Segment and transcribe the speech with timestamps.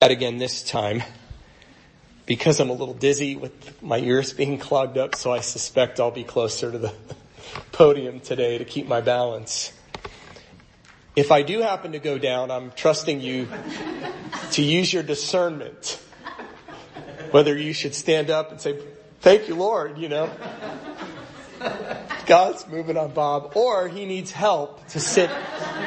[0.00, 1.02] again this time
[2.24, 6.12] because I'm a little dizzy with my ears being clogged up, so I suspect I'll
[6.12, 6.94] be closer to the
[7.72, 9.72] podium today to keep my balance.
[11.16, 13.48] If I do happen to go down, I'm trusting you
[14.52, 16.00] to use your discernment.
[17.32, 18.80] Whether you should stand up and say,
[19.18, 20.30] thank you Lord, you know.
[22.26, 25.28] God's moving on Bob, or he needs help to sit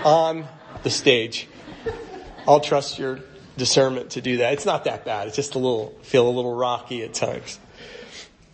[0.03, 0.45] on
[0.83, 1.47] the stage.
[2.45, 3.21] I'll trust your
[3.57, 4.53] discernment to do that.
[4.53, 5.27] It's not that bad.
[5.27, 7.59] It's just a little, feel a little rocky at times.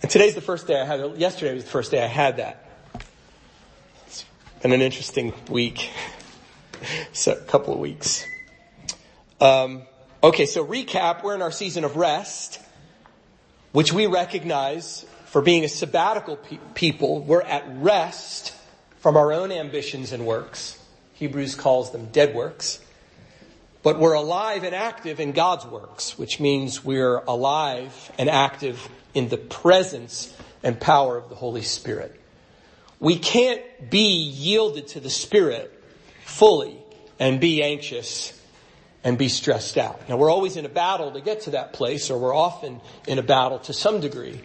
[0.02, 1.18] And today's the first day I had.
[1.18, 2.64] Yesterday was the first day I had that.
[4.06, 4.26] It's
[4.62, 5.90] been an interesting week.
[7.14, 8.26] so, a couple of weeks.
[9.40, 9.84] Um,
[10.23, 12.59] okay, so recap, we're in our season of rest,
[13.72, 17.22] which we recognize for being a sabbatical pe- people.
[17.22, 18.56] We're at rest
[19.00, 20.82] from our own ambitions and works.
[21.14, 22.80] Hebrews calls them dead works.
[23.88, 29.30] But we're alive and active in God's works, which means we're alive and active in
[29.30, 32.20] the presence and power of the Holy Spirit.
[33.00, 35.73] We can't be yielded to the Spirit
[36.25, 36.78] fully
[37.17, 38.38] and be anxious
[39.06, 40.09] and be stressed out.
[40.09, 43.19] Now we're always in a battle to get to that place, or we're often in
[43.19, 44.42] a battle to some degree.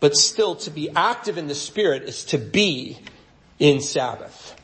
[0.00, 3.00] But still to be active in the Spirit is to be
[3.58, 4.56] in Sabbath.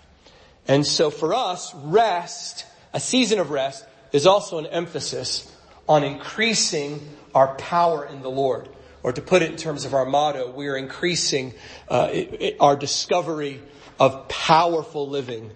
[0.66, 5.52] And so for us, rest, a season of rest, is also an emphasis
[5.88, 7.00] on increasing
[7.34, 8.68] our power in the Lord.
[9.02, 11.54] Or to put it in terms of our motto, we are increasing
[11.88, 13.62] uh, it, it, our discovery
[13.98, 15.50] of powerful living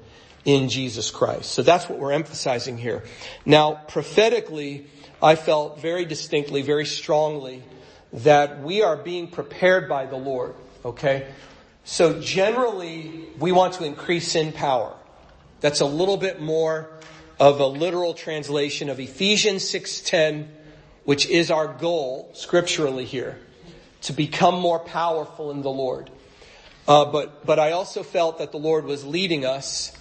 [0.44, 1.52] in Jesus Christ.
[1.52, 3.02] So that's what we're emphasizing here.
[3.44, 4.86] Now, prophetically,
[5.22, 7.62] I felt very distinctly, very strongly
[8.12, 10.54] that we are being prepared by the Lord.
[10.84, 11.28] Okay?
[11.84, 14.94] So generally, we want to increase in power.
[15.60, 16.90] That's a little bit more
[17.38, 20.46] of a literal translation of Ephesians 6.10,
[21.04, 23.38] which is our goal scripturally here,
[24.02, 26.10] to become more powerful in the Lord.
[26.86, 29.96] Uh, but, but I also felt that the Lord was leading us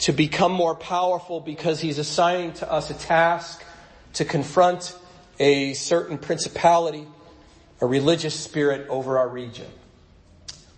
[0.00, 3.62] to become more powerful because He's assigning to us a task
[4.14, 4.96] to confront
[5.38, 7.06] a certain principality,
[7.80, 9.66] a religious spirit over our region.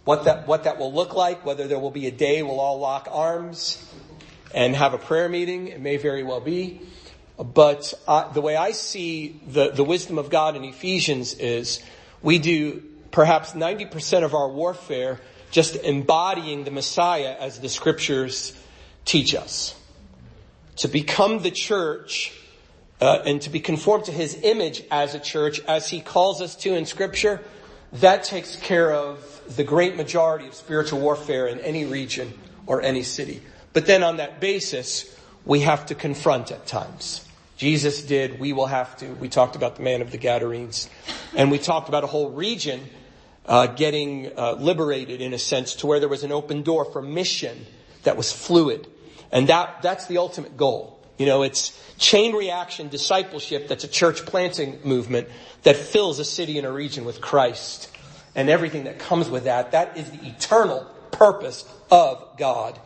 [0.04, 2.81] What that, what that will look like, whether there will be a day we'll all
[2.81, 3.87] lock arms,
[4.55, 5.69] and have a prayer meeting.
[5.69, 6.81] It may very well be.
[7.38, 11.83] But uh, the way I see the, the wisdom of God in Ephesians is
[12.22, 18.53] we do perhaps 90% of our warfare just embodying the Messiah as the scriptures
[19.05, 19.75] teach us.
[20.77, 22.33] To become the church
[23.00, 26.55] uh, and to be conformed to his image as a church as he calls us
[26.56, 27.41] to in scripture,
[27.94, 32.33] that takes care of the great majority of spiritual warfare in any region
[32.66, 33.43] or any city.
[33.72, 37.26] But then on that basis, we have to confront at times.
[37.56, 39.06] Jesus did, we will have to.
[39.06, 40.88] We talked about the man of the Gadarenes.
[41.36, 42.80] And we talked about a whole region
[43.47, 47.03] uh, getting uh, liberated in a sense to where there was an open door for
[47.03, 47.66] mission
[48.04, 48.86] that was fluid.
[49.30, 50.98] And that, that's the ultimate goal.
[51.19, 55.28] You know, it's chain reaction discipleship that's a church planting movement
[55.64, 57.94] that fills a city and a region with Christ
[58.34, 59.72] and everything that comes with that.
[59.72, 62.80] That is the eternal purpose of God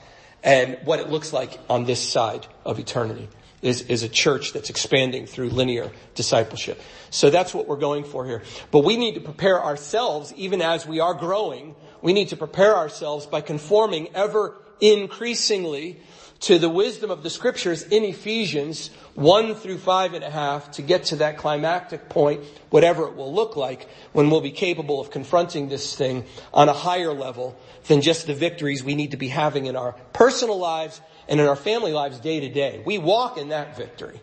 [0.45, 3.29] and what it looks like on this side of eternity
[3.63, 6.81] is, is a church that's expanding through linear discipleship.
[7.09, 8.43] So that's what we're going for here.
[8.71, 12.77] But we need to prepare ourselves, even as we are growing, we need to prepare
[12.77, 15.99] ourselves by conforming ever increasingly
[16.41, 20.83] to the wisdom of the scriptures in Ephesians 1 through five and a half to
[20.83, 25.11] get to that climactic point, whatever it will look like, when we'll be capable of
[25.11, 29.29] confronting this thing on a higher level than just the victories we need to be
[29.29, 32.83] having in our personal lives and in our family lives day to day.
[32.85, 34.21] We walk in that victory.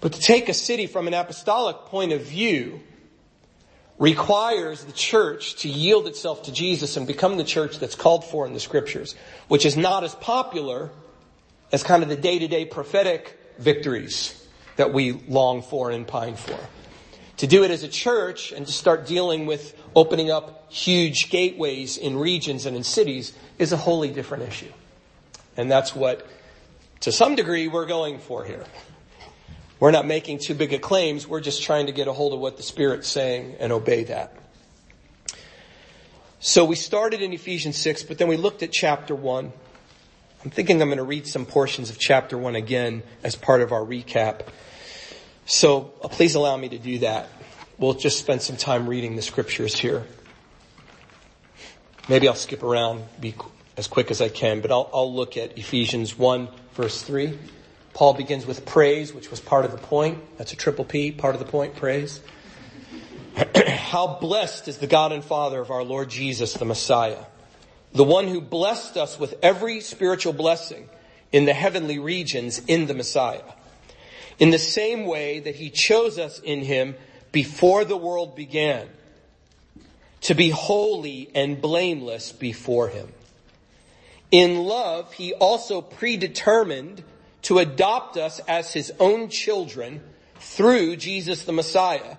[0.00, 2.80] But to take a city from an apostolic point of view
[3.98, 8.46] requires the church to yield itself to Jesus and become the church that's called for
[8.46, 9.14] in the scriptures,
[9.48, 10.90] which is not as popular
[11.72, 14.46] as kind of the day-to-day prophetic victories
[14.76, 16.58] that we long for and pine for.
[17.38, 21.96] To do it as a church and to start dealing with opening up huge gateways
[21.96, 24.72] in regions and in cities is a wholly different issue.
[25.56, 26.26] And that's what,
[27.00, 28.64] to some degree, we're going for here.
[29.78, 31.26] We're not making too big of claims.
[31.26, 34.34] We're just trying to get a hold of what the Spirit's saying and obey that.
[36.40, 39.52] So we started in Ephesians 6, but then we looked at chapter 1.
[40.44, 43.72] I'm thinking I'm going to read some portions of chapter 1 again as part of
[43.72, 44.46] our recap.
[45.46, 47.28] So uh, please allow me to do that.
[47.78, 50.04] We'll just spend some time reading the scriptures here.
[52.08, 53.34] Maybe I'll skip around, be
[53.76, 57.38] as quick as I can, but I'll, I'll look at Ephesians 1 verse 3
[57.96, 60.18] Paul begins with praise, which was part of the point.
[60.36, 62.20] That's a triple P, part of the point, praise.
[63.66, 67.24] How blessed is the God and Father of our Lord Jesus, the Messiah,
[67.94, 70.90] the one who blessed us with every spiritual blessing
[71.32, 73.40] in the heavenly regions in the Messiah.
[74.38, 76.94] In the same way that he chose us in him
[77.32, 78.88] before the world began
[80.22, 83.12] to be holy and blameless before him.
[84.30, 87.04] In love, he also predetermined
[87.42, 90.02] to adopt us as his own children
[90.40, 92.16] through Jesus the Messiah,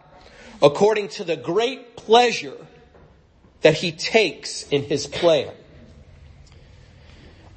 [0.61, 2.65] according to the great pleasure
[3.61, 5.51] that he takes in his plan.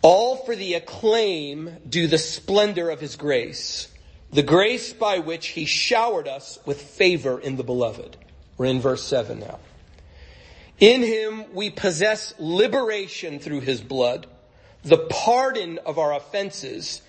[0.03, 3.89] All for the acclaim due the splendor of his grace,
[4.32, 8.17] the grace by which he showered us with favor in the beloved.
[8.56, 9.59] We're in verse 7 now.
[10.79, 14.27] In him we possess liberation through his blood,
[14.82, 17.03] the pardon of our offenses,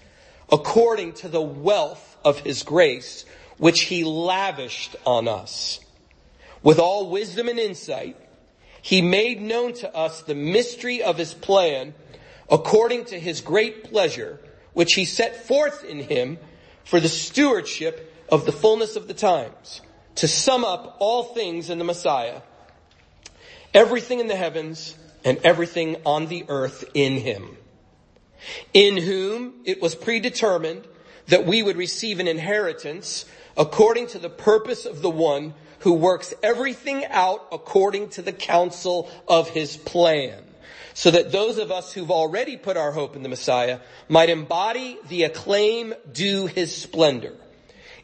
[0.52, 3.26] according to the wealth of his grace,
[3.58, 5.80] which he lavished on us.
[6.64, 8.18] With all wisdom and insight,
[8.82, 11.94] he made known to us the mystery of his plan,
[12.50, 14.40] according to his great pleasure,
[14.74, 16.40] which he set forth in him
[16.84, 19.82] for the stewardship of the fullness of the times,
[20.16, 22.42] to sum up all things in the Messiah,
[23.74, 27.58] everything in the heavens and everything on the earth in him.
[28.74, 30.88] In whom it was predetermined
[31.28, 33.26] that we would receive an inheritance
[33.56, 39.10] according to the purpose of the one who works everything out according to the counsel
[39.28, 40.44] of his plan.
[40.94, 43.80] So that those of us who've already put our hope in the Messiah
[44.10, 47.34] might embody the acclaim due his splendor.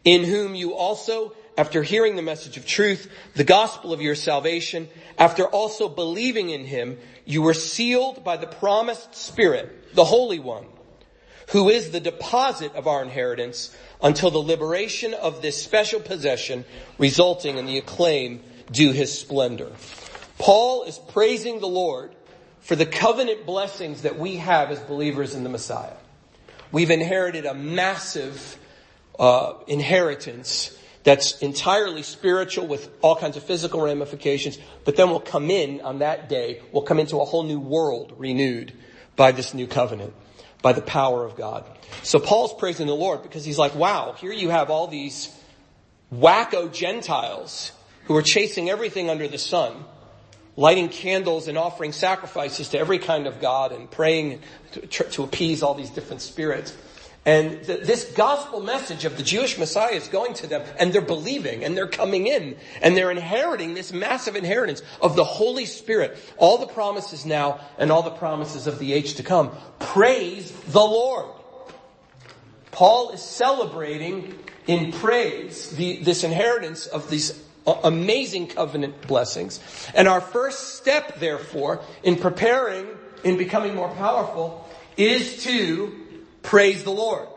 [0.03, 4.87] In whom you also after hearing the message of truth, the gospel of your salvation,
[5.17, 10.65] after also believing in him, you were sealed by the promised Spirit, the Holy One,
[11.49, 16.63] who is the deposit of our inheritance until the liberation of this special possession
[16.99, 19.71] resulting in the acclaim due his splendor.
[20.37, 22.13] Paul is praising the Lord
[22.67, 25.95] for the covenant blessings that we have as believers in the Messiah.
[26.69, 28.57] We've inherited a massive
[29.17, 35.49] uh, inheritance that's entirely spiritual with all kinds of physical ramifications, but then we'll come
[35.49, 38.73] in on that day, we'll come into a whole new world renewed
[39.15, 40.13] by this new covenant,
[40.61, 41.63] by the power of God.
[42.03, 45.33] So Paul's praising the Lord because he's like, wow, here you have all these
[46.13, 47.71] wacko Gentiles
[48.07, 49.85] who are chasing everything under the sun,
[50.57, 55.63] lighting candles and offering sacrifices to every kind of God and praying to, to appease
[55.63, 56.75] all these different spirits.
[57.25, 61.01] And th- this gospel message of the Jewish Messiah is going to them and they're
[61.01, 66.17] believing and they're coming in and they're inheriting this massive inheritance of the Holy Spirit.
[66.37, 69.55] All the promises now and all the promises of the age to come.
[69.77, 71.27] Praise the Lord.
[72.71, 79.59] Paul is celebrating in praise the, this inheritance of these amazing covenant blessings.
[79.93, 82.87] And our first step, therefore, in preparing,
[83.23, 84.67] in becoming more powerful,
[84.97, 86.07] is to
[86.47, 87.27] Praise the Lord.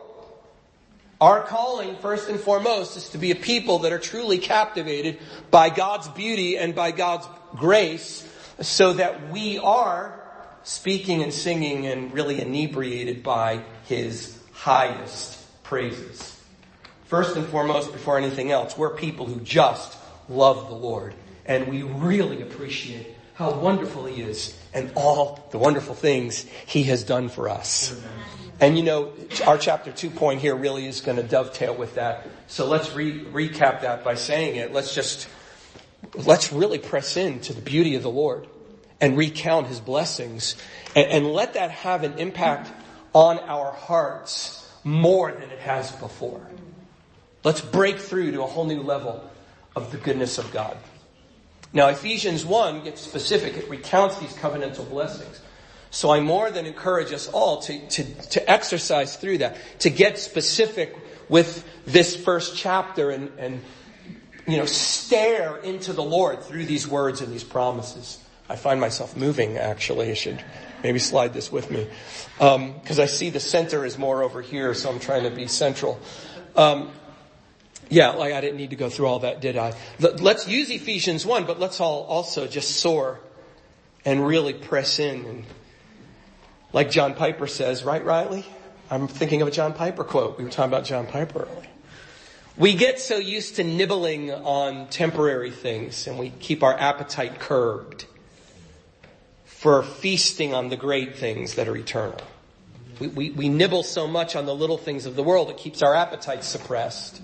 [1.19, 5.19] Our calling, first and foremost, is to be a people that are truly captivated
[5.51, 7.27] by God's beauty and by God's
[7.57, 8.25] grace
[8.61, 10.17] so that we are
[10.63, 16.39] speaking and singing and really inebriated by His highest praises.
[17.07, 19.97] First and foremost, before anything else, we're people who just
[20.31, 21.13] love the Lord
[21.45, 27.03] and we really appreciate how wonderful He is and all the wonderful things He has
[27.03, 27.99] done for us.
[28.59, 29.13] And you know,
[29.47, 32.27] our chapter two point here really is going to dovetail with that.
[32.47, 34.71] So let's re- recap that by saying it.
[34.71, 35.27] Let's just,
[36.13, 38.47] let's really press into the beauty of the Lord
[38.99, 40.55] and recount his blessings
[40.95, 42.71] and, and let that have an impact
[43.13, 46.45] on our hearts more than it has before.
[47.43, 49.27] Let's break through to a whole new level
[49.75, 50.77] of the goodness of God.
[51.73, 53.55] Now Ephesians 1 gets specific.
[53.55, 55.41] It recounts these covenantal blessings.
[55.89, 60.17] So I more than encourage us all to, to, to exercise through that, to get
[60.17, 60.95] specific
[61.27, 63.61] with this first chapter and, and,
[64.47, 68.19] you know, stare into the Lord through these words and these promises.
[68.49, 70.11] I find myself moving actually.
[70.11, 70.41] I should
[70.81, 71.87] maybe slide this with me.
[72.39, 75.47] Um, cause I see the center is more over here, so I'm trying to be
[75.47, 75.99] central.
[76.55, 76.91] Um,
[77.91, 79.73] yeah, like I didn't need to go through all that, did I?
[79.99, 83.19] Let's use Ephesians 1, but let's all also just soar
[84.05, 85.45] and really press in and
[86.73, 88.45] like John Piper says, right, Riley?
[88.89, 90.37] I'm thinking of a John Piper quote.
[90.37, 91.67] We were talking about John Piper earlier.
[92.55, 98.05] We get so used to nibbling on temporary things and we keep our appetite curbed
[99.43, 102.21] for feasting on the great things that are eternal.
[103.01, 105.83] We, we, we nibble so much on the little things of the world, it keeps
[105.83, 107.21] our appetites suppressed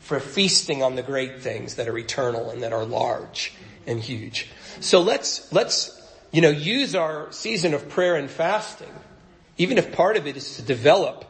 [0.00, 3.54] for feasting on the great things that are eternal and that are large
[3.86, 4.48] and huge.
[4.80, 5.96] So let's, let's,
[6.32, 8.92] you know, use our season of prayer and fasting,
[9.58, 11.24] even if part of it is to develop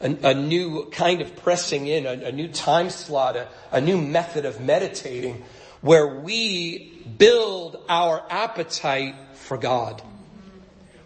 [0.00, 4.00] a, a new kind of pressing in, a, a new time slot, a, a new
[4.00, 5.44] method of meditating
[5.80, 10.02] where we build our appetite for God.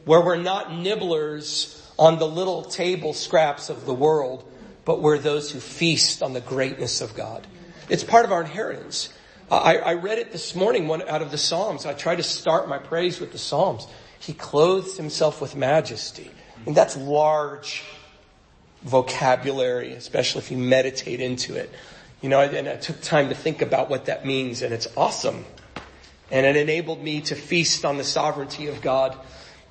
[0.05, 4.45] Where we're not nibblers on the little table scraps of the world,
[4.85, 7.47] but we're those who feast on the greatness of God.
[7.88, 9.12] It's part of our inheritance.
[9.50, 11.87] I, I read it this morning, one out of the Psalms.
[11.87, 13.87] I try to start my praise with the Psalms.
[14.19, 16.31] He clothes himself with majesty.
[16.67, 17.85] And that's large
[18.83, 21.71] vocabulary, especially if you meditate into it.
[22.23, 25.45] You know, and I took time to think about what that means, and it's awesome.
[26.31, 29.19] And it enabled me to feast on the sovereignty of God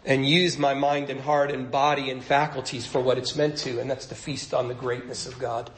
[0.05, 3.79] and use my mind and heart and body and faculties for what it's meant to,
[3.79, 5.69] and that's to feast on the greatness of God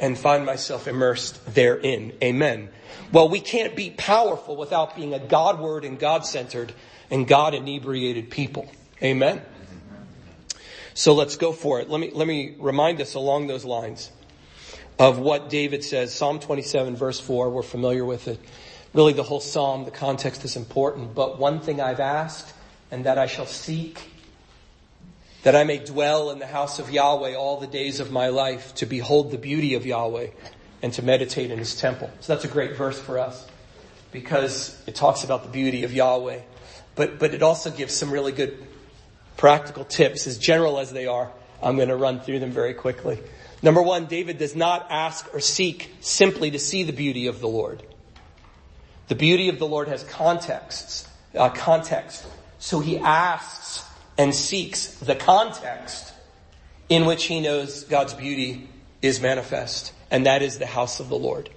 [0.00, 2.12] and find myself immersed therein.
[2.22, 2.68] Amen.
[3.12, 6.72] Well, we can't be powerful without being a God-ward and God-centered
[7.10, 8.70] and God-inebriated people.
[9.02, 9.42] Amen.
[10.94, 11.88] So let's go for it.
[11.88, 14.10] Let me, let me remind us along those lines
[14.98, 16.12] of what David says.
[16.12, 18.40] Psalm 27 verse 4, we're familiar with it.
[18.94, 22.52] Really the whole psalm, the context is important, but one thing I've asked
[22.90, 24.10] and that I shall seek,
[25.42, 28.74] that I may dwell in the house of Yahweh all the days of my life,
[28.76, 30.28] to behold the beauty of Yahweh
[30.82, 32.10] and to meditate in his temple.
[32.20, 33.46] So that's a great verse for us
[34.12, 36.40] because it talks about the beauty of Yahweh,
[36.94, 38.66] but, but it also gives some really good
[39.36, 41.30] practical tips, as general as they are.
[41.62, 43.20] I'm going to run through them very quickly.
[43.62, 47.48] Number one, David does not ask or seek simply to see the beauty of the
[47.48, 47.82] Lord.
[49.08, 52.26] The beauty of the Lord has contexts, uh, context.
[52.58, 53.84] So he asks
[54.16, 56.12] and seeks the context
[56.88, 58.68] in which he knows God's beauty
[59.00, 61.50] is manifest, and that is the house of the Lord.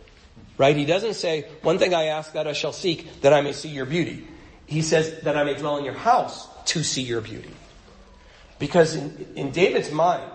[0.57, 0.75] Right?
[0.75, 3.69] He doesn't say, one thing I ask that I shall seek, that I may see
[3.69, 4.27] your beauty.
[4.67, 7.51] He says that I may dwell in your house to see your beauty.
[8.59, 10.31] Because in, in David's mind,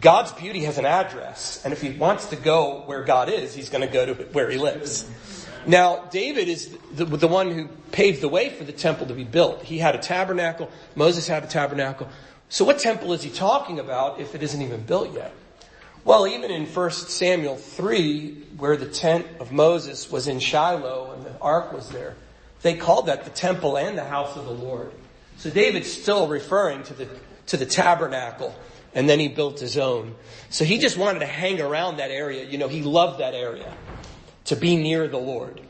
[0.00, 3.68] God's beauty has an address, and if he wants to go where God is, he's
[3.68, 5.08] going to go to where he lives.
[5.66, 9.24] Now, David is the, the, one who paved the way for the temple to be
[9.24, 9.64] built.
[9.64, 10.70] He had a tabernacle.
[10.94, 12.08] Moses had a tabernacle.
[12.48, 15.32] So what temple is he talking about if it isn't even built yet?
[16.04, 21.26] Well, even in 1 Samuel 3, where the tent of Moses was in Shiloh and
[21.26, 22.14] the ark was there,
[22.62, 24.92] they called that the temple and the house of the Lord.
[25.36, 27.08] So David's still referring to the,
[27.46, 28.54] to the tabernacle
[28.94, 30.14] and then he built his own.
[30.48, 32.44] So he just wanted to hang around that area.
[32.44, 33.74] You know, he loved that area
[34.46, 35.60] to be near the Lord.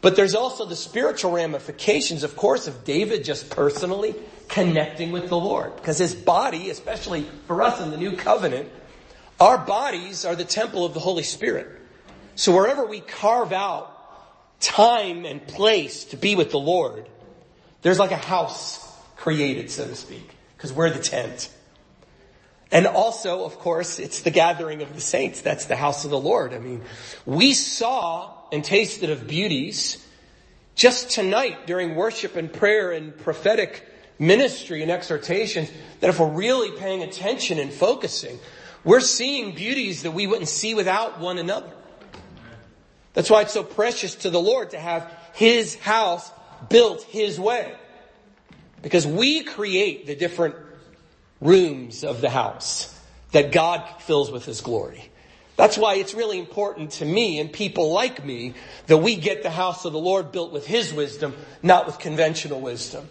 [0.00, 4.14] But there's also the spiritual ramifications, of course, of David just personally
[4.48, 5.74] connecting with the Lord.
[5.76, 8.68] Because his body, especially for us in the new covenant,
[9.40, 11.68] our bodies are the temple of the Holy Spirit.
[12.34, 13.90] So wherever we carve out
[14.60, 17.08] time and place to be with the Lord,
[17.82, 18.80] there's like a house
[19.16, 21.50] created, so to speak, because we're the tent.
[22.74, 25.40] And also, of course, it's the gathering of the saints.
[25.40, 26.52] That's the house of the Lord.
[26.52, 26.82] I mean,
[27.24, 30.04] we saw and tasted of beauties
[30.74, 33.88] just tonight during worship and prayer and prophetic
[34.18, 38.40] ministry and exhortations that if we're really paying attention and focusing,
[38.82, 41.70] we're seeing beauties that we wouldn't see without one another.
[43.12, 46.28] That's why it's so precious to the Lord to have His house
[46.68, 47.72] built His way.
[48.82, 50.56] Because we create the different
[51.40, 52.90] rooms of the house
[53.32, 55.10] that God fills with His glory.
[55.56, 58.54] That's why it's really important to me and people like me
[58.86, 62.60] that we get the house of the Lord built with His wisdom, not with conventional
[62.60, 63.08] wisdom.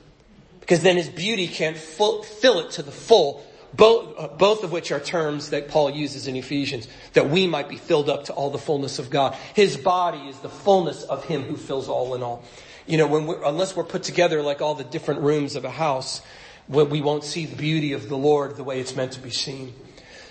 [0.59, 2.21] Because then His beauty can't fill
[2.59, 6.87] it to the full, both, both of which are terms that Paul uses in Ephesians,
[7.13, 9.35] that we might be filled up to all the fullness of God.
[9.53, 12.43] His body is the fullness of Him who fills all in all.
[12.85, 15.69] You know, when we're, unless we're put together like all the different rooms of a
[15.69, 16.21] house,
[16.67, 19.73] we won't see the beauty of the Lord the way it's meant to be seen.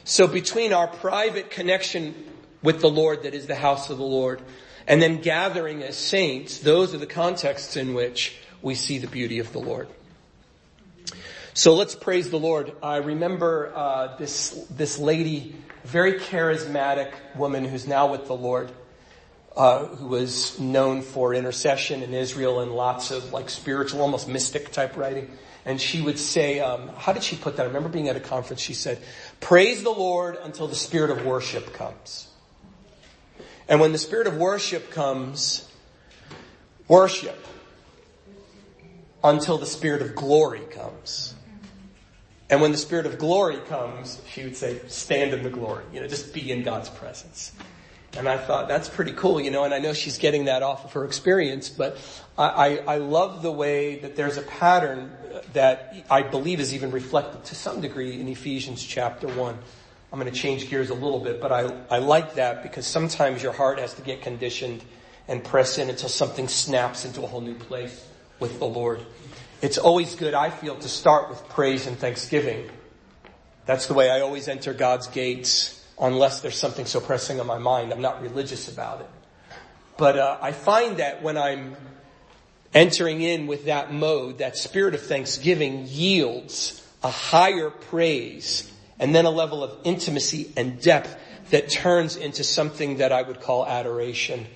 [0.05, 2.15] So between our private connection
[2.63, 4.43] with the Lord that is the house of the Lord
[4.87, 9.39] and then gathering as saints, those are the contexts in which we see the beauty
[9.39, 9.89] of the Lord.
[11.55, 12.73] So let's praise the Lord.
[12.83, 18.73] I remember uh, this this lady, very charismatic woman who's now with the Lord,
[19.55, 24.73] uh, who was known for intercession in Israel and lots of like spiritual, almost mystic
[24.73, 25.31] type writing
[25.65, 27.63] and she would say, um, how did she put that?
[27.63, 28.61] I remember being at a conference.
[28.61, 28.99] She said,
[29.41, 32.29] "Praise the Lord until the spirit of worship comes."
[33.69, 35.69] And when the spirit of worship comes,
[36.89, 37.47] worship
[39.23, 41.35] until the spirit of glory comes.
[42.53, 45.85] And when the Spirit of glory comes, she would say, stand in the glory.
[45.91, 47.53] You know, just be in God's presence.
[48.17, 50.85] And I thought, that's pretty cool, you know, and I know she's getting that off
[50.85, 51.97] of her experience, but
[52.37, 55.11] I, I, I love the way that there's a pattern
[55.55, 59.59] that I believe is even reflected to some degree in Ephesians chapter 1.
[60.13, 63.43] I'm going to change gears a little bit, but I, I like that because sometimes
[63.43, 64.85] your heart has to get conditioned
[65.27, 68.07] and press in until something snaps into a whole new place
[68.39, 69.01] with the Lord.
[69.63, 72.69] It's always good, I feel, to start with praise and thanksgiving.
[73.65, 77.59] That's the way I always enter God's gates unless there's something so pressing on my
[77.59, 77.93] mind.
[77.93, 79.11] I'm not religious about it.
[79.97, 81.77] But uh, I find that when I'm
[82.75, 89.25] entering in with that mode, that spirit of thanksgiving yields a higher praise and then
[89.25, 91.17] a level of intimacy and depth
[91.51, 94.47] that turns into something that I would call adoration,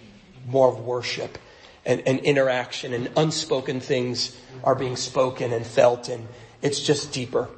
[0.46, 1.38] more of worship
[1.84, 6.26] and, and interaction and unspoken things are being spoken and felt and
[6.62, 7.48] it's just deeper.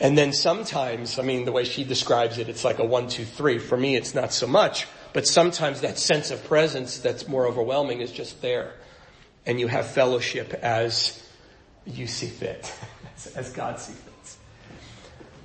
[0.00, 3.26] And then sometimes, I mean, the way she describes it, it's like a one, two,
[3.26, 3.58] three.
[3.58, 8.00] For me, it's not so much, but sometimes that sense of presence that's more overwhelming
[8.00, 8.72] is just there.
[9.44, 11.22] And you have fellowship as
[11.84, 12.72] you see fit,
[13.36, 14.04] as God sees fit.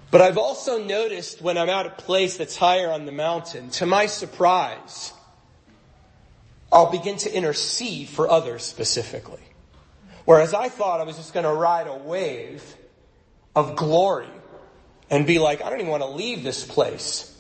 [0.09, 3.85] But I've also noticed when I'm at a place that's higher on the mountain, to
[3.85, 5.11] my surprise,
[6.71, 9.41] I'll begin to intercede for others specifically.
[10.23, 12.63] Whereas I thought I was just going to ride a wave
[13.53, 14.29] of glory
[15.09, 17.31] and be like, I don't even want to leave this place.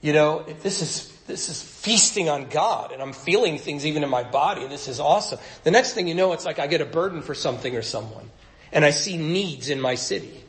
[0.00, 4.10] You know, this is, this is feasting on God and I'm feeling things even in
[4.10, 5.38] my body this is awesome.
[5.62, 8.30] The next thing you know, it's like I get a burden for something or someone
[8.72, 10.42] and I see needs in my city.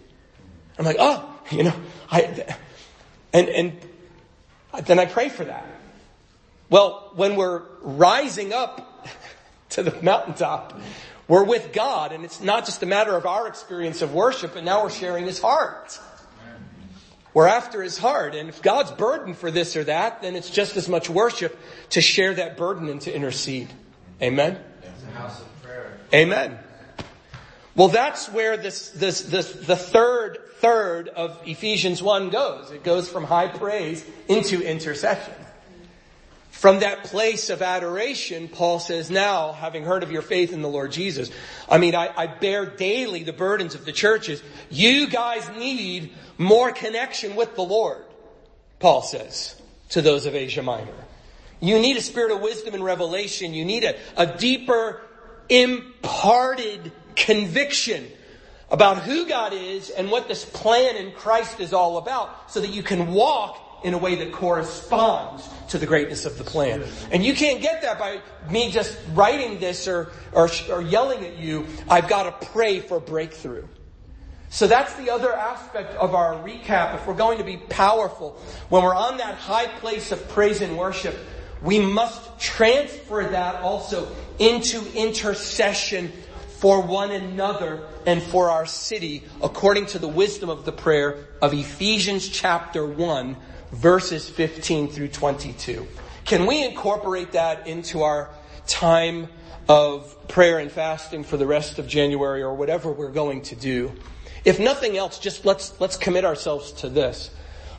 [0.77, 1.75] I'm like, oh, you know,
[2.11, 2.55] I,
[3.31, 3.79] and, and
[4.85, 5.65] then I pray for that.
[6.69, 9.07] Well, when we're rising up
[9.69, 10.79] to the mountaintop,
[11.27, 14.63] we're with God and it's not just a matter of our experience of worship, but
[14.63, 15.99] now we're sharing His heart.
[17.33, 18.35] We're after His heart.
[18.35, 21.57] And if God's burden for this or that, then it's just as much worship
[21.89, 23.69] to share that burden and to intercede.
[24.21, 24.57] Amen?
[26.13, 26.59] Amen.
[27.75, 32.71] Well, that's where this, this, this, the third third of Ephesians 1 goes.
[32.71, 35.33] It goes from high praise into intercession.
[36.55, 40.69] From that place of adoration, Paul says, now, having heard of your faith in the
[40.69, 41.29] Lord Jesus,
[41.67, 44.41] I mean, I, I bear daily the burdens of the churches.
[44.69, 48.05] You guys need more connection with the Lord,
[48.79, 50.93] Paul says to those of Asia Minor.
[51.59, 53.53] You need a spirit of wisdom and revelation.
[53.53, 55.01] You need a, a deeper
[55.49, 58.07] imparted conviction
[58.71, 62.69] about who God is and what this plan in Christ is all about so that
[62.69, 66.83] you can walk in a way that corresponds to the greatness of the plan.
[67.11, 71.37] And you can't get that by me just writing this or, or, or yelling at
[71.37, 71.67] you.
[71.89, 73.67] I've got to pray for breakthrough.
[74.49, 76.95] So that's the other aspect of our recap.
[76.95, 80.77] If we're going to be powerful, when we're on that high place of praise and
[80.77, 81.17] worship,
[81.61, 84.07] we must transfer that also
[84.39, 86.11] into intercession
[86.59, 91.53] for one another and for our city according to the wisdom of the prayer of
[91.53, 93.35] Ephesians chapter 1
[93.75, 95.87] verses 15 through 22.
[96.23, 98.29] Can we incorporate that into our
[98.67, 99.27] time
[99.67, 103.91] of prayer and fasting for the rest of January or whatever we're going to do?
[104.43, 107.31] If nothing else, just let's, let's commit ourselves to this.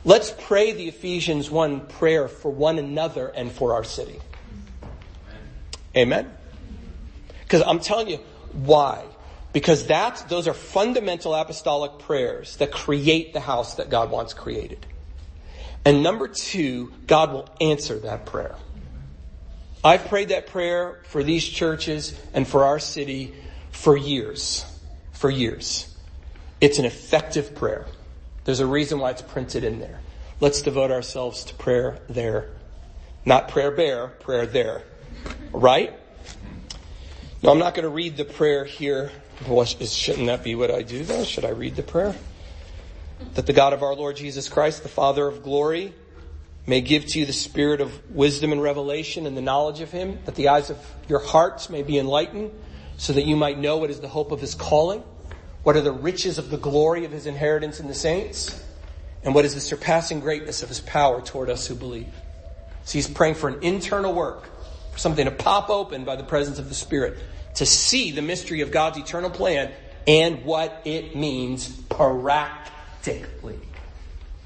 [0.05, 4.19] Let's pray the Ephesians 1 prayer for one another and for our city.
[5.95, 6.31] Amen?
[7.41, 8.19] Because I'm telling you,
[8.53, 9.03] why?
[9.51, 14.85] Because that, those are fundamental apostolic prayers that create the house that God wants created.
[15.87, 18.55] And number two, God will answer that prayer.
[19.85, 23.33] I've prayed that prayer for these churches and for our city
[23.71, 24.65] for years.
[25.13, 25.95] For years.
[26.59, 27.85] It's an effective prayer.
[28.43, 30.01] There's a reason why it's printed in there.
[30.41, 32.49] Let's devote ourselves to prayer there.
[33.23, 34.83] Not prayer bear, prayer there.
[35.53, 35.97] Right?
[37.41, 39.09] Now I'm not going to read the prayer here.
[39.47, 41.23] Well, shouldn't that be what I do though?
[41.23, 42.13] Should I read the prayer?
[43.33, 45.93] That the God of our Lord Jesus Christ, the Father of glory,
[46.67, 50.19] may give to you the spirit of wisdom and revelation and the knowledge of Him,
[50.25, 50.77] that the eyes of
[51.07, 52.51] your hearts may be enlightened,
[52.97, 55.03] so that you might know what is the hope of His calling,
[55.63, 58.63] what are the riches of the glory of His inheritance in the saints,
[59.23, 62.13] and what is the surpassing greatness of His power toward us who believe.
[62.83, 64.49] So he's praying for an internal work,
[64.91, 67.17] for something to pop open by the presence of the Spirit,
[67.55, 69.71] to see the mystery of God's eternal plan
[70.05, 72.76] and what it means practically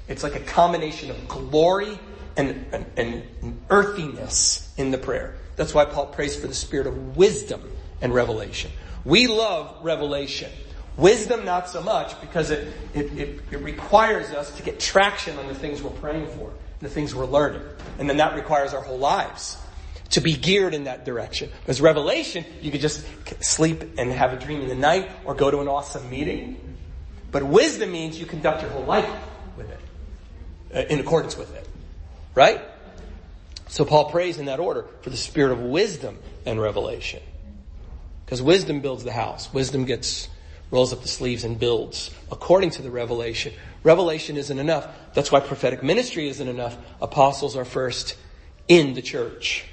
[0.08, 1.98] It's like a combination of glory
[2.36, 5.36] and, and, and earthiness in the prayer.
[5.56, 7.62] That's why Paul prays for the spirit of wisdom
[8.00, 8.70] and revelation.
[9.04, 10.50] We love revelation.
[10.96, 15.48] Wisdom, not so much, because it, it, it, it, requires us to get traction on
[15.48, 17.62] the things we're praying for, the things we're learning.
[17.98, 19.56] And then that requires our whole lives
[20.10, 21.50] to be geared in that direction.
[21.60, 23.06] Because revelation, you could just
[23.42, 26.76] sleep and have a dream in the night or go to an awesome meeting.
[27.32, 29.08] But wisdom means you conduct your whole life
[29.56, 29.80] with it,
[30.74, 31.66] uh, in accordance with it.
[32.34, 32.60] Right?
[33.68, 37.22] So Paul prays in that order for the spirit of wisdom and revelation.
[38.24, 39.52] Because wisdom builds the house.
[39.52, 40.28] Wisdom gets
[40.70, 43.52] rolls up the sleeves and builds according to the revelation.
[43.82, 44.88] Revelation isn't enough.
[45.14, 46.76] That's why prophetic ministry isn't enough.
[47.00, 48.16] Apostles are first
[48.68, 49.64] in the church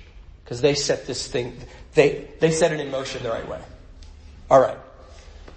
[0.43, 1.57] because they set this thing,
[1.93, 3.61] they, they set it in motion the right way.
[4.49, 4.77] All right.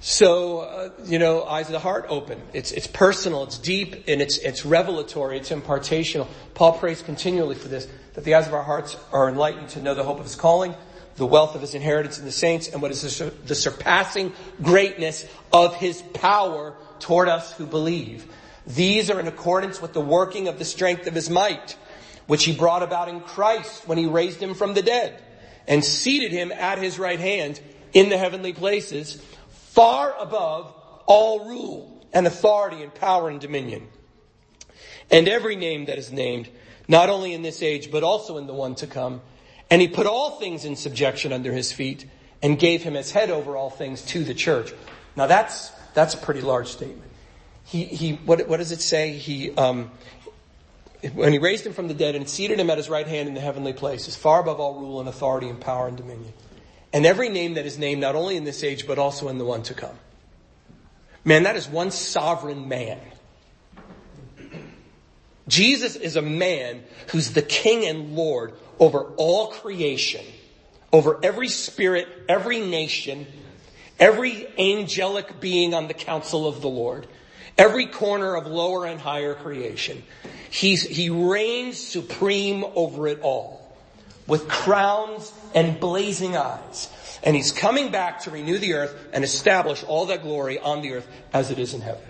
[0.05, 2.43] So, uh, you know, eyes of the heart open.
[2.53, 6.27] It's, it's personal, it's deep, and it's, it's revelatory, it's impartational.
[6.55, 9.95] Paul prays continually for this, that the eyes of our hearts are enlightened to know
[9.95, 10.75] the hope of his calling,
[11.15, 15.25] the wealth of his inheritance in the saints, and what is the, the surpassing greatness
[15.53, 18.27] of his power toward us who believe.
[18.67, 21.77] These are in accordance with the working of the strength of his might,
[22.27, 25.23] which he brought about in Christ when he raised him from the dead
[25.69, 27.61] and seated him at his right hand
[27.93, 29.23] in the heavenly places,
[29.73, 30.75] far above
[31.07, 33.89] all rule and authority and power and dominion.
[35.11, 36.49] And every name that is named,
[36.89, 39.23] not only in this age, but also in the one to come,
[39.71, 42.07] and he put all things in subjection under his feet
[42.43, 44.73] and gave him as head over all things to the church.
[45.17, 47.11] Now that's, that's a pretty large statement.
[47.65, 49.13] He, he, what, what does it say?
[49.13, 49.91] He, um,
[51.15, 53.35] when he raised him from the dead and seated him at his right hand in
[53.35, 56.33] the heavenly places, far above all rule and authority and power and dominion.
[56.93, 59.45] And every name that is named not only in this age, but also in the
[59.45, 59.97] one to come.
[61.25, 63.01] Man, that is one sovereign man.
[65.49, 70.25] Jesus is a man who's the king and lord over all creation,
[70.93, 73.27] over every spirit, every nation,
[73.99, 77.07] every angelic being on the council of the Lord,
[77.57, 80.03] every corner of lower and higher creation.
[80.51, 83.62] He's, he reigns supreme over it all
[84.27, 86.89] with crowns and blazing eyes.
[87.23, 90.95] And he's coming back to renew the earth and establish all that glory on the
[90.95, 92.03] earth as it is in heaven.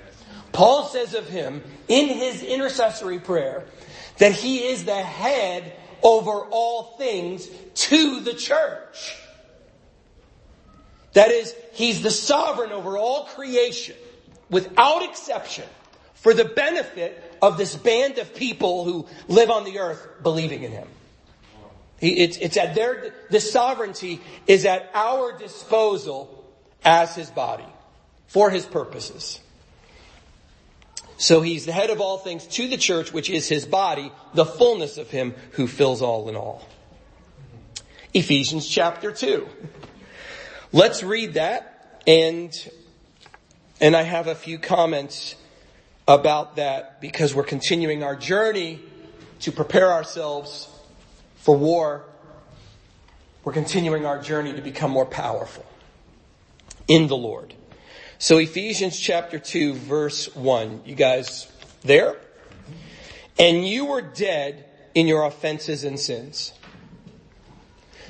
[0.53, 3.65] Paul says of him in his intercessory prayer
[4.19, 5.73] that he is the head
[6.03, 9.17] over all things to the church.
[11.15, 13.97] That is, he's the sovereign over all creation
[14.51, 15.65] without exception
[16.15, 20.73] for the benefit of this band of people who live on the earth believing in
[20.73, 20.89] him.
[22.03, 26.45] It's, it's at their, the sovereignty is at our disposal
[26.85, 27.67] as his body
[28.27, 29.39] for his purposes.
[31.17, 34.45] So he's the head of all things to the church, which is his body, the
[34.45, 36.67] fullness of him who fills all in all.
[38.13, 39.49] Ephesians chapter 2.
[40.73, 42.71] Let's read that and,
[43.81, 45.37] and I have a few comments
[46.09, 48.81] about that because we're continuing our journey
[49.41, 50.69] to prepare ourselves
[51.43, 52.05] for war.
[53.45, 55.67] We're continuing our journey to become more powerful
[56.89, 57.55] in the Lord.
[58.19, 60.83] So Ephesians chapter 2 verse 1.
[60.87, 61.51] You guys
[61.83, 62.17] there?
[63.39, 66.53] And you were dead in your offenses and sins.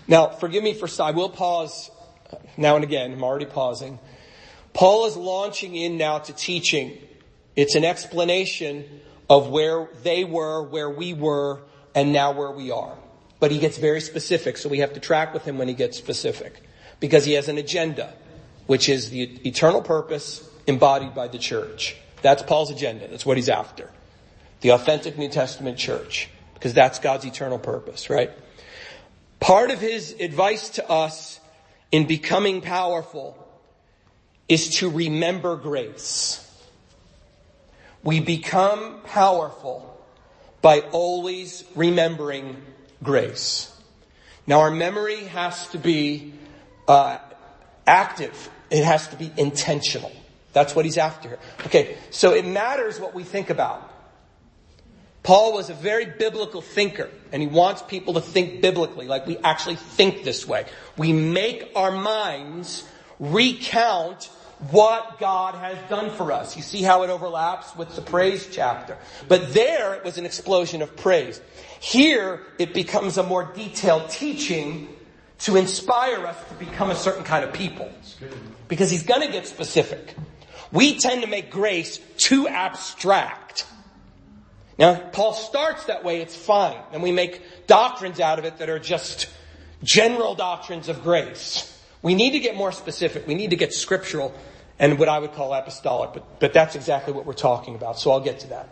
[0.06, 1.90] Now, forgive me for, I will pause
[2.58, 3.12] now and again.
[3.12, 3.98] I'm already pausing.
[4.74, 6.98] Paul is launching in now to teaching.
[7.56, 11.62] It's an explanation of where they were, where we were,
[11.94, 12.96] and now where we are.
[13.42, 15.98] But he gets very specific, so we have to track with him when he gets
[15.98, 16.62] specific.
[17.00, 18.14] Because he has an agenda
[18.68, 21.96] which is the eternal purpose embodied by the church.
[22.22, 23.08] That's Paul's agenda.
[23.08, 23.90] That's what he's after.
[24.60, 26.28] The authentic New Testament church.
[26.54, 28.30] Because that's God's eternal purpose, right?
[29.40, 31.40] Part of his advice to us
[31.90, 33.36] in becoming powerful
[34.48, 36.38] is to remember grace.
[38.04, 40.00] We become powerful
[40.60, 42.62] by always remembering
[43.02, 43.74] grace.
[44.46, 46.34] Now our memory has to be
[46.88, 47.18] uh,
[47.86, 48.50] active.
[48.70, 50.12] It has to be intentional.
[50.52, 51.38] That's what he's after.
[51.66, 53.90] Okay, so it matters what we think about.
[55.22, 59.38] Paul was a very biblical thinker, and he wants people to think biblically, like we
[59.38, 60.66] actually think this way.
[60.96, 62.84] We make our minds
[63.20, 64.30] recount
[64.70, 66.56] what God has done for us.
[66.56, 68.96] You see how it overlaps with the praise chapter.
[69.26, 71.40] But there it was an explosion of praise.
[71.80, 74.88] Here it becomes a more detailed teaching
[75.40, 77.90] to inspire us to become a certain kind of people.
[78.68, 80.14] Because he's gonna get specific.
[80.70, 83.66] We tend to make grace too abstract.
[84.78, 86.78] Now, Paul starts that way, it's fine.
[86.92, 89.28] And we make doctrines out of it that are just
[89.82, 91.68] general doctrines of grace.
[92.00, 93.26] We need to get more specific.
[93.26, 94.34] We need to get scriptural
[94.78, 98.10] and what I would call apostolic, but, but that's exactly what we're talking about, so
[98.10, 98.68] I'll get to that.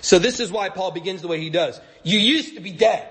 [0.00, 1.80] So this is why Paul begins the way he does.
[2.02, 3.08] You used to be dead.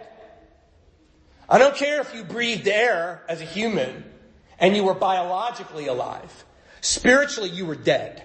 [1.49, 4.05] I don't care if you breathed air as a human
[4.59, 6.45] and you were biologically alive.
[6.81, 8.23] Spiritually, you were dead.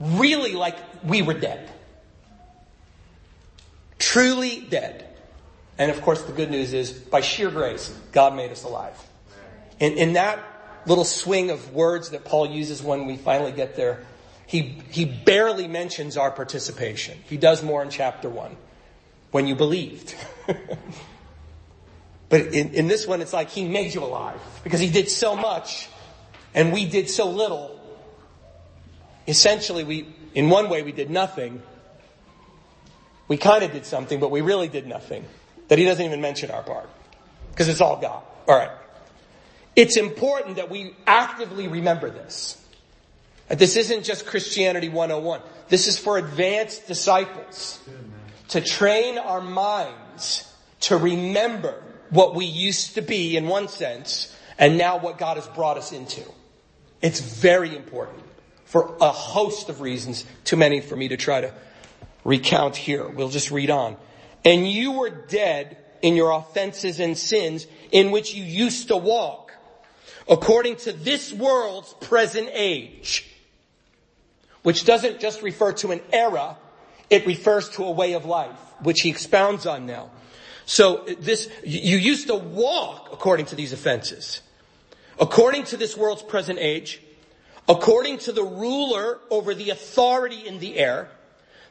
[0.00, 1.70] Really like we were dead.
[3.98, 5.08] Truly dead.
[5.78, 8.96] And of course, the good news is by sheer grace, God made us alive.
[9.80, 10.38] In, in that
[10.86, 14.04] little swing of words that Paul uses when we finally get there,
[14.46, 17.18] he, he barely mentions our participation.
[17.26, 18.56] He does more in chapter one.
[19.30, 20.14] When you believed.
[22.28, 25.34] but in, in this one, it's like he made you alive because he did so
[25.34, 25.88] much
[26.54, 27.80] and we did so little.
[29.26, 31.62] Essentially, we, in one way, we did nothing.
[33.26, 35.24] We kind of did something, but we really did nothing.
[35.68, 36.88] That he doesn't even mention our part.
[37.50, 38.22] Because it's all God.
[38.46, 38.70] Alright.
[39.76, 42.60] It's important that we actively remember this.
[43.48, 45.40] This isn't just Christianity 101.
[45.68, 47.80] This is for advanced disciples.
[48.48, 54.78] To train our minds to remember what we used to be in one sense and
[54.78, 56.22] now what God has brought us into.
[57.02, 58.22] It's very important
[58.64, 61.52] for a host of reasons, too many for me to try to
[62.24, 63.06] recount here.
[63.08, 63.96] We'll just read on.
[64.44, 69.43] And you were dead in your offenses and sins in which you used to walk
[70.28, 73.30] according to this world's present age
[74.64, 76.56] which doesn't just refer to an era,
[77.10, 80.10] it refers to a way of life, which he expounds on now.
[80.64, 84.40] So this, you used to walk according to these offenses.
[85.20, 87.00] According to this world's present age,
[87.68, 91.10] according to the ruler over the authority in the air,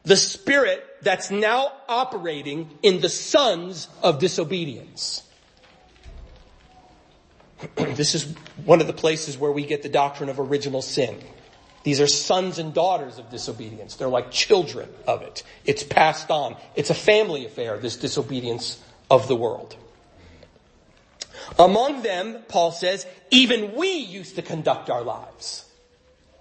[0.03, 5.23] the spirit that's now operating in the sons of disobedience.
[7.75, 8.33] this is
[8.65, 11.17] one of the places where we get the doctrine of original sin.
[11.83, 13.95] These are sons and daughters of disobedience.
[13.95, 15.43] They're like children of it.
[15.65, 16.55] It's passed on.
[16.75, 19.75] It's a family affair, this disobedience of the world.
[21.59, 25.65] Among them, Paul says, even we used to conduct our lives.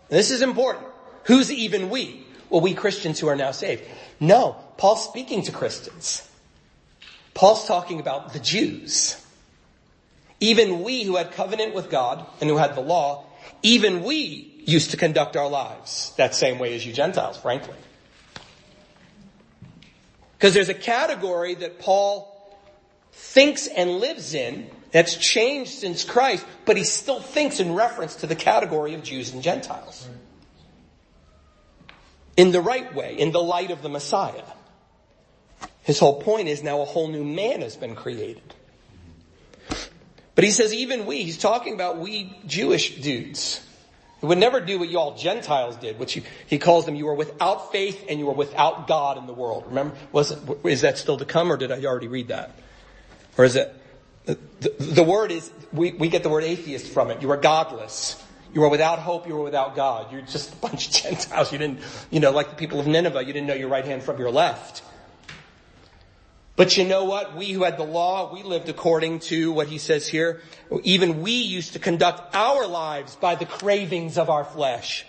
[0.09, 0.87] this is important.
[1.25, 2.25] Who's even we?
[2.51, 3.83] Well, we Christians who are now saved.
[4.21, 6.29] No, Paul's speaking to Christians.
[7.35, 9.22] Paul's talking about the Jews.
[10.43, 13.27] Even we who had covenant with God and who had the law,
[13.63, 17.77] even we used to conduct our lives that same way as you Gentiles, frankly.
[20.37, 22.29] Because there's a category that Paul
[23.13, 28.27] thinks and lives in that's changed since Christ, but he still thinks in reference to
[28.27, 30.09] the category of Jews and Gentiles.
[32.37, 34.43] In the right way, in the light of the Messiah.
[35.85, 38.55] His whole point is now a whole new man has been created.
[40.35, 43.67] But he says even we, he's talking about we Jewish dudes.
[44.21, 47.15] He would never do what you all Gentiles did, which he, calls them, you are
[47.15, 49.65] without faith and you are without God in the world.
[49.67, 52.53] Remember, was it, is that still to come or did I already read that?
[53.37, 53.75] Or is it,
[54.25, 54.39] the,
[54.79, 57.21] the word is, we, we get the word atheist from it.
[57.21, 58.23] You are godless.
[58.55, 59.27] You are without hope.
[59.27, 60.13] You are without God.
[60.13, 61.51] You're just a bunch of Gentiles.
[61.51, 64.05] You didn't, you know, like the people of Nineveh, you didn't know your right hand
[64.05, 64.83] from your left.
[66.55, 67.35] But you know what?
[67.35, 70.43] We who had the law, we lived according to what he says here.
[70.83, 75.07] Even we used to conduct our lives by the cravings of our flesh.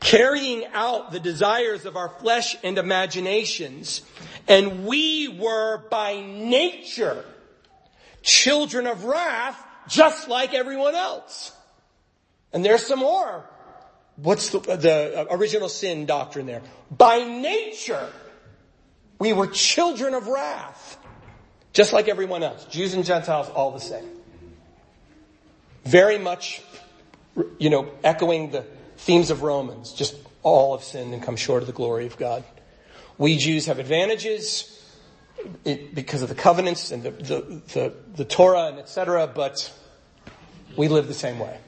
[0.00, 4.02] Carrying out the desires of our flesh and imaginations.
[4.48, 7.24] And we were by nature
[8.22, 11.52] children of wrath just like everyone else.
[12.52, 13.44] And there's some more.
[14.16, 16.62] What's the, the uh, original sin doctrine there?
[16.90, 18.10] By nature,
[19.18, 20.98] we were children of wrath.
[21.72, 22.64] Just like everyone else.
[22.66, 24.08] Jews and Gentiles, all the same.
[25.84, 26.62] Very much,
[27.58, 28.64] you know, echoing the
[28.96, 29.92] themes of Romans.
[29.92, 32.44] Just all have sinned and come short of the glory of God.
[33.18, 34.72] We Jews have advantages
[35.64, 39.72] because of the covenants and the, the, the, the Torah and etc., but
[40.76, 41.58] we live the same way.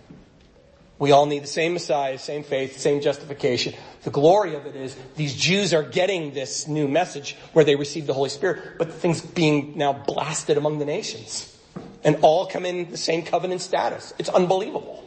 [0.99, 3.75] We all need the same Messiah, same faith, same justification.
[4.03, 8.07] The glory of it is these Jews are getting this new message where they receive
[8.07, 11.57] the Holy Spirit, but the thing's being now blasted among the nations.
[12.03, 14.13] And all come in the same covenant status.
[14.19, 15.05] It's unbelievable.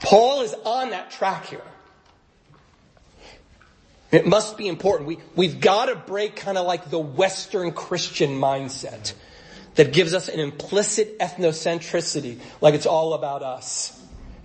[0.00, 1.62] Paul is on that track here.
[4.12, 5.08] It must be important.
[5.08, 9.14] We, we've got to break kind of like the Western Christian mindset
[9.76, 13.99] that gives us an implicit ethnocentricity, like it's all about us.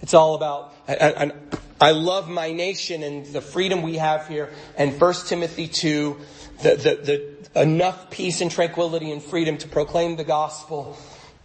[0.05, 1.33] It's all about, and
[1.81, 4.51] I love my nation and the freedom we have here.
[4.77, 6.17] And 1 Timothy 2,
[6.61, 10.95] the, the, the enough peace and tranquility and freedom to proclaim the gospel.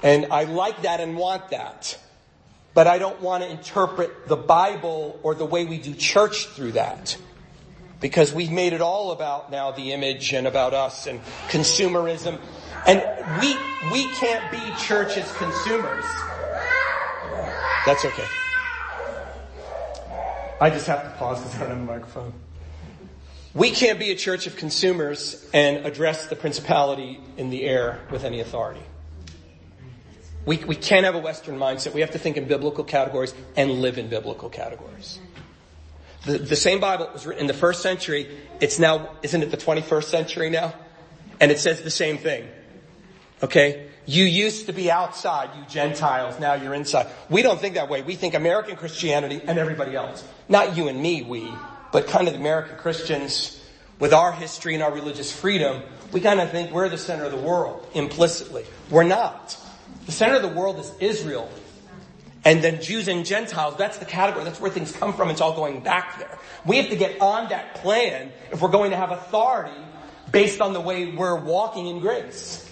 [0.02, 1.98] And I like that and want that.
[2.74, 6.72] but I don't want to interpret the Bible or the way we do church through
[6.72, 7.16] that.
[8.00, 12.38] Because we've made it all about now the image and about us and consumerism.
[12.86, 13.02] And
[13.40, 13.54] we,
[13.92, 16.04] we can't be church as consumers.
[17.84, 18.39] That's okay.
[20.60, 22.34] I just have to pause because I don't have a microphone.
[23.54, 28.24] We can't be a church of consumers and address the principality in the air with
[28.24, 28.82] any authority.
[30.44, 31.94] We, we can't have a Western mindset.
[31.94, 35.18] We have to think in biblical categories and live in biblical categories.
[36.26, 38.28] The, the same Bible was written in the first century.
[38.60, 40.74] It's now, isn't it the 21st century now?
[41.40, 42.46] And it says the same thing.
[43.42, 43.88] Okay?
[44.06, 47.06] You used to be outside, you Gentiles, now you're inside.
[47.28, 48.02] We don't think that way.
[48.02, 50.24] We think American Christianity and everybody else.
[50.50, 51.50] Not you and me, we,
[51.92, 53.56] but kind of the American Christians
[54.00, 57.30] with our history and our religious freedom, we kind of think we're the center of
[57.30, 58.64] the world implicitly.
[58.90, 59.56] We're not.
[60.06, 61.48] The center of the world is Israel.
[62.44, 64.44] And then Jews and Gentiles, that's the category.
[64.44, 65.30] That's where things come from.
[65.30, 66.36] It's all going back there.
[66.66, 69.76] We have to get on that plan if we're going to have authority
[70.32, 72.68] based on the way we're walking in grace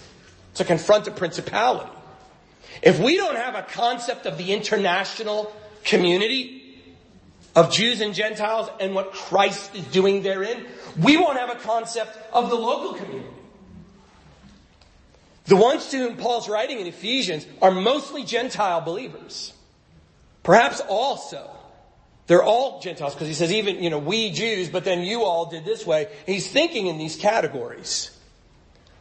[0.55, 1.91] to confront a principality.
[2.81, 6.58] If we don't have a concept of the international community
[7.55, 10.65] of Jews and Gentiles and what Christ is doing therein,
[11.01, 13.27] we won't have a concept of the local community.
[15.45, 19.53] The ones to whom Paul's writing in Ephesians are mostly Gentile believers.
[20.43, 21.49] Perhaps also.
[22.27, 25.47] They're all Gentiles because he says even, you know, we Jews, but then you all
[25.47, 26.07] did this way.
[26.27, 28.15] He's thinking in these categories.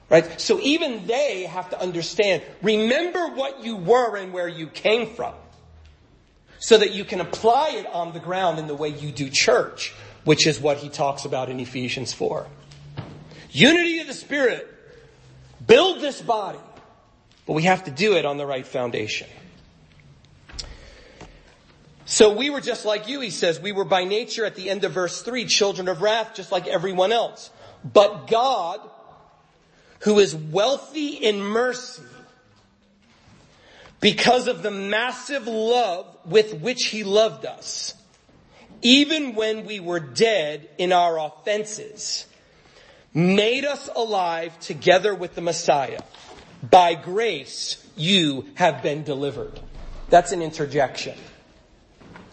[0.08, 0.40] Right?
[0.40, 5.34] So even they have to understand, remember what you were and where you came from.
[6.59, 9.94] So that you can apply it on the ground in the way you do church,
[10.25, 12.47] which is what he talks about in Ephesians 4.
[13.51, 14.66] Unity of the Spirit
[15.66, 16.59] build this body.
[17.47, 19.27] But we have to do it on the right foundation.
[22.05, 23.61] So we were just like you, he says.
[23.61, 26.66] We were by nature at the end of verse 3, children of wrath, just like
[26.66, 27.51] everyone else.
[27.85, 28.81] But God,
[30.01, 32.03] who is wealthy in mercy,
[34.00, 37.94] because of the massive love with which he loved us,
[38.82, 42.26] even when we were dead in our offenses,
[43.12, 46.00] made us alive together with the Messiah.
[46.62, 49.58] By grace, you have been delivered.
[50.11, 51.18] That's an interjection.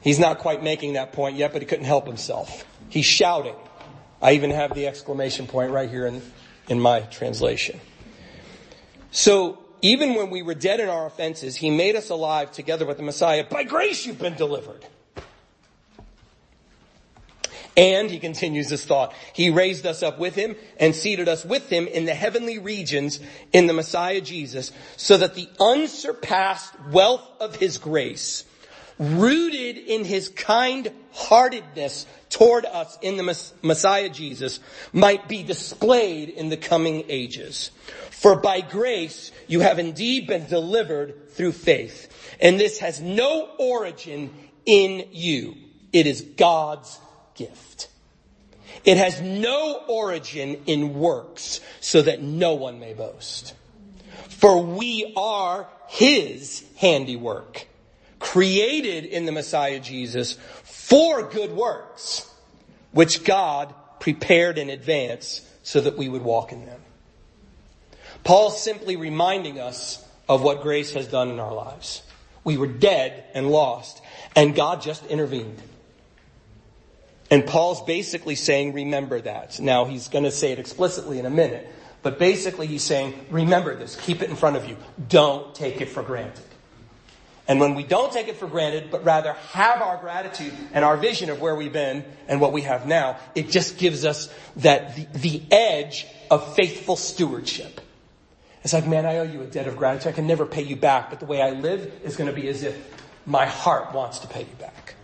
[0.01, 2.63] He's not quite making that point yet, but he couldn't help himself.
[2.89, 3.56] He's shouting.
[4.21, 6.21] I even have the exclamation point right here in,
[6.69, 7.80] in my translation.
[9.12, 12.98] So, even when we were dead in our offenses, he made us alive together with
[12.98, 13.43] the Messiah.
[13.43, 14.84] By grace you've been delivered.
[17.78, 21.69] And, he continues this thought, he raised us up with him and seated us with
[21.69, 23.19] him in the heavenly regions
[23.54, 28.43] in the Messiah Jesus, so that the unsurpassed wealth of his grace,
[28.98, 34.62] rooted in his kind-heartedness toward us in the Messiah Jesus,
[34.93, 37.71] might be displayed in the coming ages.
[38.10, 42.36] For by grace you have indeed been delivered through faith.
[42.39, 44.34] And this has no origin
[44.65, 45.55] in you.
[45.93, 46.99] It is God's
[47.36, 47.89] gift.
[48.84, 53.53] It has no origin in works so that no one may boast.
[54.29, 57.67] For we are His handiwork,
[58.19, 62.31] created in the Messiah Jesus for good works,
[62.91, 66.81] which God prepared in advance so that we would walk in them.
[68.26, 72.02] Paul's simply reminding us of what grace has done in our lives.
[72.44, 74.02] We were dead and lost,
[74.36, 75.62] and God just intervened.
[77.32, 79.60] And Paul's basically saying, remember that.
[79.60, 81.72] Now he's going to say it explicitly in a minute.
[82.02, 83.96] But basically he's saying, remember this.
[83.96, 84.78] Keep it in front of you.
[85.08, 86.44] Don't take it for granted.
[87.48, 90.98] And when we don't take it for granted, but rather have our gratitude and our
[90.98, 94.96] vision of where we've been and what we have now, it just gives us that
[94.96, 97.82] the, the edge of faithful stewardship.
[98.65, 100.12] It's like, man, I owe you a debt of gratitude.
[100.12, 102.47] I can never pay you back, but the way I live is going to be
[102.47, 102.75] as if
[103.23, 104.95] my heart wants to pay you back.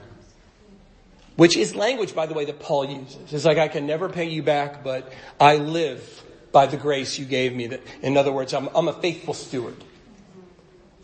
[1.36, 3.32] Which is language, by the way, that Paul uses.
[3.32, 7.26] It's like, I can never pay you back, but I live by the grace you
[7.26, 7.68] gave me.
[7.68, 9.78] That, in other words, I'm, I'm a faithful steward.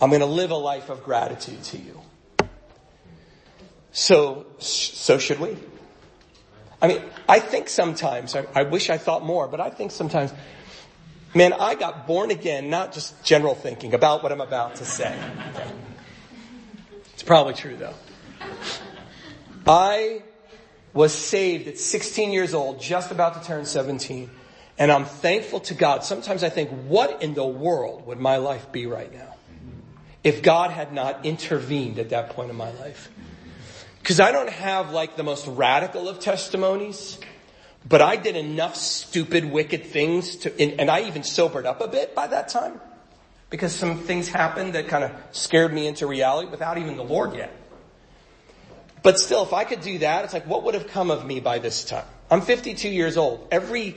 [0.01, 2.01] I'm going to live a life of gratitude to you.
[3.91, 5.57] So, so should we?
[6.81, 10.33] I mean, I think sometimes, I, I wish I thought more, but I think sometimes,
[11.37, 15.17] man, I got born again, not just general thinking about what I'm about to say.
[17.13, 17.93] It's probably true though.
[19.65, 20.23] I
[20.93, 24.29] was saved at 16 years old, just about to turn 17.
[24.79, 26.03] And I'm thankful to God.
[26.03, 29.37] Sometimes I think, what in the world would my life be right now?
[30.27, 33.09] if God had not intervened at that point in my life.
[34.03, 37.17] Cause I don't have like the most radical of testimonies,
[37.87, 42.15] but I did enough stupid, wicked things to, and I even sobered up a bit
[42.15, 42.81] by that time
[43.49, 47.35] because some things happened that kind of scared me into reality without even the Lord
[47.35, 47.55] yet.
[49.03, 51.39] But still, if I could do that, it's like, what would have come of me
[51.39, 52.05] by this time?
[52.29, 53.47] I'm 52 years old.
[53.51, 53.95] Every,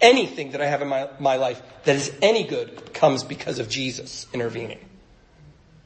[0.00, 3.68] anything that I have in my, my life that is any good comes because of
[3.68, 4.78] Jesus intervening.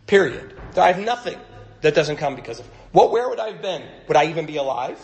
[0.07, 0.55] Period.
[0.77, 1.39] I have nothing
[1.81, 3.83] that doesn't come because of, what, where would I have been?
[4.09, 4.99] Would I even be alive?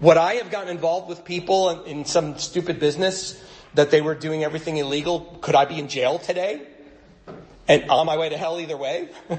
[0.00, 3.40] Would I have gotten involved with people in, in some stupid business
[3.74, 5.38] that they were doing everything illegal?
[5.40, 6.66] Could I be in jail today?
[7.68, 9.08] And on my way to hell either way?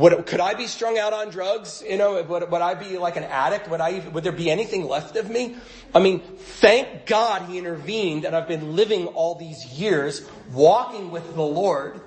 [0.00, 1.84] Would, could I be strung out on drugs?
[1.86, 3.68] You know, would, would I be like an addict?
[3.68, 5.56] Would I, would there be anything left of me?
[5.94, 11.34] I mean, thank God he intervened and I've been living all these years walking with
[11.34, 12.00] the Lord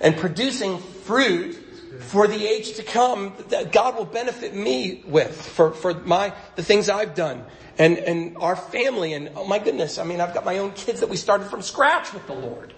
[0.00, 1.56] and producing fruit
[2.00, 6.62] for the age to come that God will benefit me with for, for my, the
[6.62, 7.44] things I've done
[7.78, 9.12] and, and our family.
[9.12, 11.62] And oh my goodness, I mean, I've got my own kids that we started from
[11.62, 12.74] scratch with the Lord.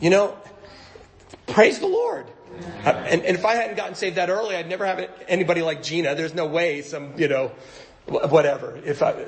[0.00, 0.36] You know,
[1.46, 2.26] praise the Lord.
[2.84, 5.82] Uh, and, and, if I hadn't gotten saved that early, I'd never have anybody like
[5.82, 6.14] Gina.
[6.14, 7.52] There's no way some, you know,
[8.06, 8.80] whatever.
[8.82, 9.26] If I,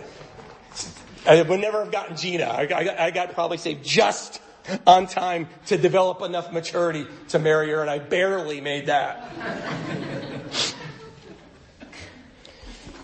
[1.26, 2.44] I would never have gotten Gina.
[2.44, 4.40] I, I, I got probably saved just
[4.86, 9.30] on time to develop enough maturity to marry her, and I barely made that.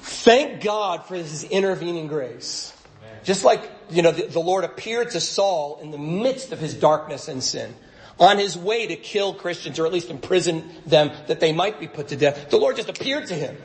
[0.00, 2.72] Thank God for his intervening grace.
[3.24, 6.74] Just like, you know, the, the Lord appeared to Saul in the midst of his
[6.74, 7.74] darkness and sin
[8.18, 11.88] on his way to kill Christians or at least imprison them that they might be
[11.88, 12.50] put to death.
[12.50, 13.56] The Lord just appeared to him.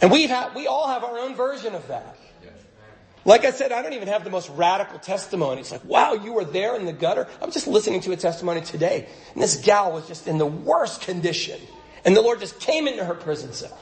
[0.00, 2.17] And we've had, we all have our own version of that.
[3.28, 5.60] Like I said, I don't even have the most radical testimony.
[5.60, 7.28] It's like, wow, you were there in the gutter.
[7.42, 11.02] I'm just listening to a testimony today, and this gal was just in the worst
[11.02, 11.60] condition.
[12.06, 13.78] And the Lord just came into her prison cell.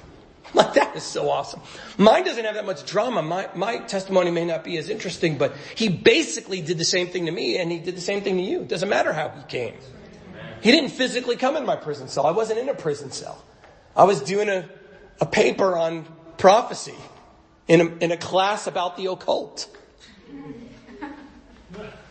[0.53, 1.61] Like, that is so awesome.
[1.97, 3.23] Mine doesn't have that much drama.
[3.23, 7.27] My, my testimony may not be as interesting, but he basically did the same thing
[7.27, 8.63] to me and he did the same thing to you.
[8.63, 9.75] It doesn't matter how he came.
[10.61, 12.27] He didn't physically come in my prison cell.
[12.27, 13.45] I wasn't in a prison cell.
[13.95, 14.69] I was doing a,
[15.21, 16.05] a paper on
[16.37, 16.95] prophecy
[17.69, 19.69] in a, in a class about the occult.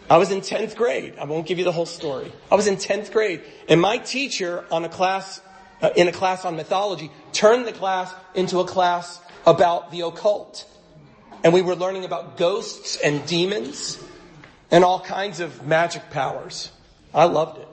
[0.09, 1.15] I was in 10th grade.
[1.19, 2.31] I won't give you the whole story.
[2.51, 5.41] I was in 10th grade and my teacher on a class
[5.81, 10.65] uh, in a class on mythology, turned the class into a class about the occult.
[11.43, 14.01] And we were learning about ghosts and demons
[14.71, 16.71] and all kinds of magic powers.
[17.13, 17.67] I loved it.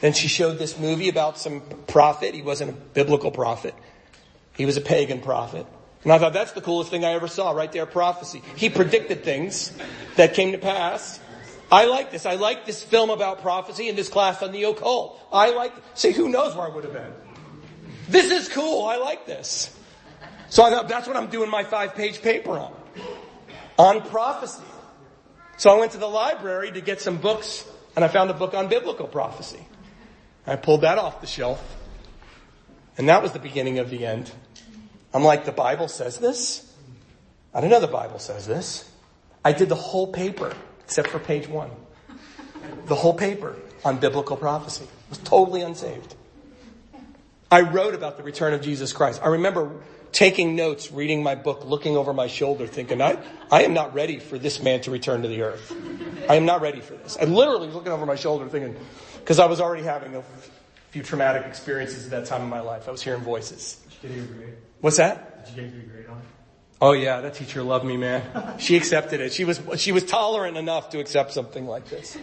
[0.00, 2.34] Then she showed this movie about some prophet.
[2.34, 3.74] He wasn't a biblical prophet.
[4.56, 5.66] He was a pagan prophet.
[6.08, 8.42] And I thought that's the coolest thing I ever saw right there, prophecy.
[8.56, 9.76] He predicted things
[10.16, 11.20] that came to pass
[11.70, 12.24] I like this.
[12.24, 15.20] I like this film about prophecy and this class on the occult.
[15.32, 17.12] I like, see, who knows where I would have been.
[18.08, 18.86] This is cool.
[18.86, 19.74] I like this.
[20.48, 22.74] So I thought that's what I'm doing my five page paper on.
[23.78, 24.62] On prophecy.
[25.58, 28.54] So I went to the library to get some books and I found a book
[28.54, 29.66] on biblical prophecy.
[30.46, 31.76] I pulled that off the shelf.
[32.96, 34.32] And that was the beginning of the end.
[35.12, 36.72] I'm like, the Bible says this?
[37.54, 38.90] I don't know the Bible says this.
[39.44, 40.54] I did the whole paper
[40.84, 41.70] except for page one.
[42.86, 46.14] The whole paper on biblical prophecy was totally unsaved.
[47.50, 49.20] I wrote about the return of Jesus Christ.
[49.22, 49.80] I remember
[50.12, 53.18] taking notes, reading my book, looking over my shoulder, thinking, I,
[53.50, 55.74] I am not ready for this man to return to the earth.
[56.28, 57.16] I am not ready for this.
[57.20, 58.76] I literally was looking over my shoulder thinking,
[59.20, 60.22] because I was already having a
[60.90, 62.88] few traumatic experiences at that time in my life.
[62.88, 63.78] I was hearing voices.
[64.80, 65.46] What's that?
[65.46, 66.22] Did you get your grade on?
[66.80, 68.22] Oh yeah, that teacher loved me, man.
[68.58, 69.32] She accepted it.
[69.32, 72.16] She was, she was tolerant enough to accept something like this.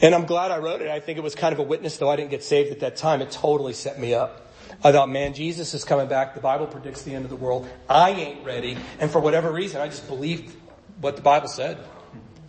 [0.00, 0.88] And I'm glad I wrote it.
[0.88, 2.96] I think it was kind of a witness, though I didn't get saved at that
[2.96, 3.22] time.
[3.22, 4.46] It totally set me up.
[4.84, 6.34] I thought, man, Jesus is coming back.
[6.34, 7.66] The Bible predicts the end of the world.
[7.88, 8.76] I ain't ready.
[9.00, 10.54] And for whatever reason, I just believed
[11.00, 11.78] what the Bible said.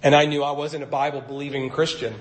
[0.04, 2.14] And I knew I wasn't a Bible believing Christian.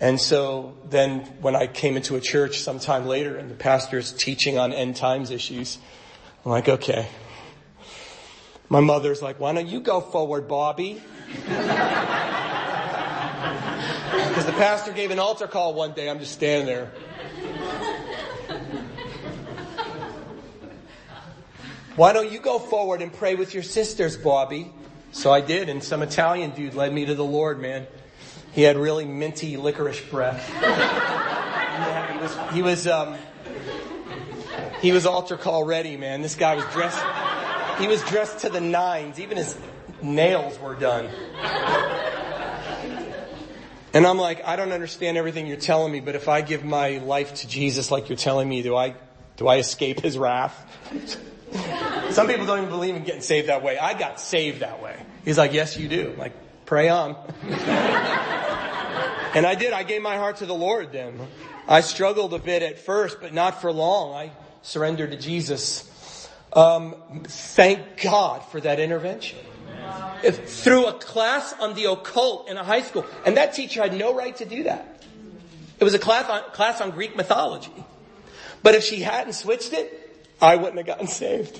[0.00, 4.12] And so then when I came into a church sometime later and the pastor pastor's
[4.12, 5.78] teaching on end times issues,
[6.44, 7.06] I'm like, okay,
[8.70, 11.02] my mother's like, why don't you go forward, Bobby?
[14.10, 16.08] Because the pastor gave an altar call one day.
[16.08, 16.92] I'm just standing there.
[21.96, 24.72] Why don't you go forward and pray with your sisters, Bobby?
[25.12, 27.86] So I did, and some Italian dude led me to the Lord, man.
[28.52, 30.50] He had really minty licorice breath.
[30.62, 33.16] yeah, he was, he was, um,
[34.80, 36.22] he was altar call ready, man.
[36.22, 37.00] This guy was dressed,
[37.78, 39.20] he was dressed to the nines.
[39.20, 39.56] Even his
[40.02, 41.08] nails were done.
[43.92, 46.98] And I'm like, I don't understand everything you're telling me, but if I give my
[46.98, 48.94] life to Jesus like you're telling me, do I,
[49.36, 50.54] do I escape his wrath?
[52.10, 53.78] Some people don't even believe in getting saved that way.
[53.78, 54.96] I got saved that way.
[55.24, 56.10] He's like, yes, you do.
[56.12, 56.32] I'm like,
[56.66, 57.16] pray on.
[59.34, 59.72] and I did.
[59.72, 61.20] I gave my heart to the Lord then.
[61.68, 64.14] I struggled a bit at first, but not for long.
[64.14, 66.28] I surrendered to Jesus.
[66.52, 69.38] Um, thank God for that intervention.
[70.22, 73.94] If, through a class on the occult in a high school, and that teacher had
[73.94, 75.04] no right to do that.
[75.78, 77.72] It was a class on, class on Greek mythology.
[78.62, 81.58] But if she hadn't switched it, I wouldn't have gotten saved.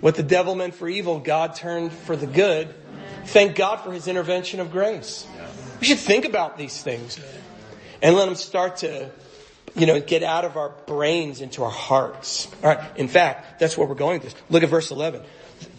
[0.00, 2.74] What the devil meant for evil, God turned for the good.
[3.26, 5.26] Thank God for his intervention of grace.
[5.80, 7.18] We should think about these things
[8.02, 9.10] and let them start to,
[9.74, 12.48] you know, get out of our brains into our hearts.
[12.62, 12.96] All right.
[12.96, 14.42] In fact, that's where we're going with this.
[14.50, 15.22] Look at verse 11.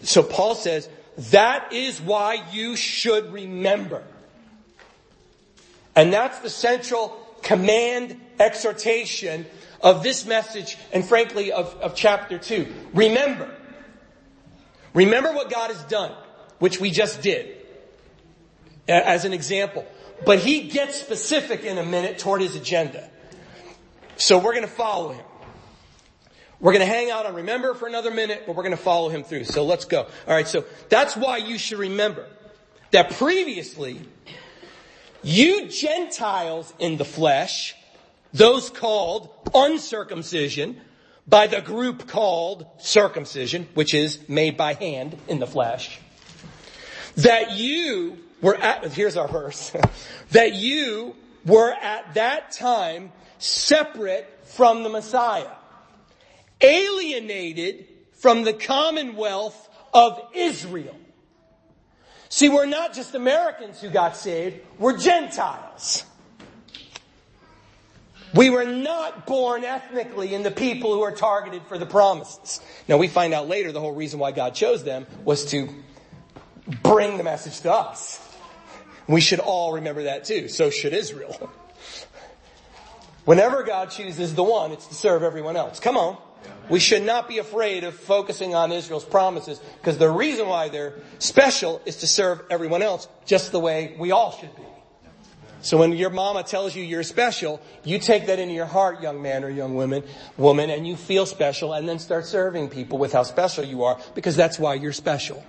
[0.04, 0.90] So Paul says,
[1.32, 4.04] that is why you should remember.
[5.96, 9.46] And that's the central command exhortation
[9.82, 12.68] of this message and frankly of, of chapter 2.
[12.94, 13.56] Remember.
[14.94, 16.12] Remember what God has done,
[16.60, 17.65] which we just did
[18.88, 19.86] as an example.
[20.26, 23.10] But he gets specific in a minute toward his agenda.
[24.18, 25.26] So we're going to follow him.
[26.60, 29.10] We're going to hang out on remember for another minute, but we're going to follow
[29.10, 29.44] him through.
[29.44, 30.04] So let's go.
[30.28, 30.48] All right.
[30.48, 32.28] So that's why you should remember
[32.92, 34.00] that previously
[35.22, 37.76] you Gentiles in the flesh,
[38.32, 40.80] those called uncircumcision
[41.28, 46.00] by the group called circumcision, which is made by hand in the flesh,
[47.18, 49.72] that you were at, here's our verse,
[50.32, 51.16] that you
[51.46, 55.48] were at that time separate from the Messiah
[56.62, 60.96] alienated from the commonwealth of Israel.
[62.30, 66.06] See, we're not just Americans who got saved, we're Gentiles.
[68.34, 72.60] We were not born ethnically in the people who are targeted for the promises.
[72.88, 75.70] Now we find out later the whole reason why God chose them was to
[76.68, 78.22] bring the message to us.
[79.08, 80.48] We should all remember that too.
[80.48, 81.52] So should Israel.
[83.26, 85.80] Whenever God chooses the one, it's to serve everyone else.
[85.80, 86.18] Come on.
[86.70, 90.94] We should not be afraid of focusing on Israel's promises because the reason why they're
[91.20, 94.62] special is to serve everyone else just the way we all should be.
[95.62, 99.24] So when your mama tells you you're special, you take that into your heart, young
[99.24, 100.04] man or young woman,
[100.38, 104.00] woman, and you feel special and then start serving people with how special you are
[104.14, 105.44] because that's why you're special.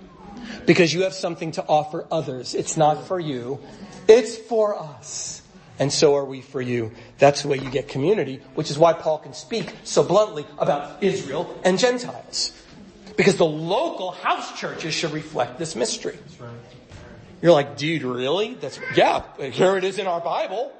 [0.65, 2.53] Because you have something to offer others.
[2.53, 3.59] It's not for you.
[4.07, 5.37] It's for us
[5.79, 6.91] and so are we for you.
[7.19, 11.03] That's the way you get community, which is why Paul can speak so bluntly about
[11.03, 12.51] Israel and Gentiles.
[13.15, 16.17] Because the local house churches should reflect this mystery.
[16.39, 16.49] Right.
[17.41, 18.55] You're like, dude, really?
[18.55, 20.71] That's, yeah, here it is in our Bible.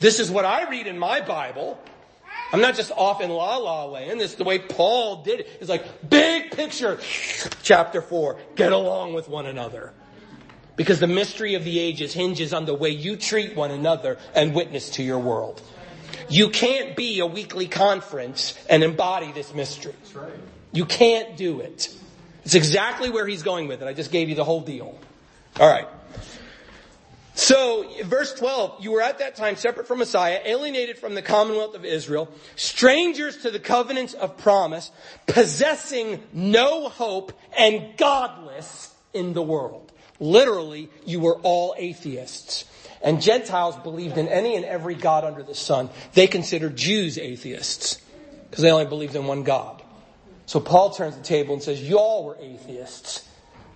[0.00, 1.80] This is what I read in my Bible.
[2.52, 4.20] I'm not just off in la la land.
[4.20, 5.48] This is the way Paul did it.
[5.60, 7.00] It's like, big picture.
[7.62, 8.38] Chapter four.
[8.54, 9.92] Get along with one another.
[10.76, 14.54] Because the mystery of the ages hinges on the way you treat one another and
[14.54, 15.62] witness to your world.
[16.28, 19.94] You can't be a weekly conference and embody this mystery.
[20.72, 21.94] You can't do it.
[22.44, 23.86] It's exactly where he's going with it.
[23.86, 24.98] I just gave you the whole deal.
[25.60, 25.88] All right.
[27.36, 31.74] So, verse 12, you were at that time separate from Messiah, alienated from the commonwealth
[31.74, 34.92] of Israel, strangers to the covenants of promise,
[35.26, 39.90] possessing no hope, and godless in the world.
[40.20, 42.66] Literally, you were all atheists.
[43.02, 45.90] And Gentiles believed in any and every God under the sun.
[46.14, 48.00] They considered Jews atheists
[48.48, 49.82] because they only believed in one God.
[50.46, 53.23] So Paul turns the table and says, y'all were atheists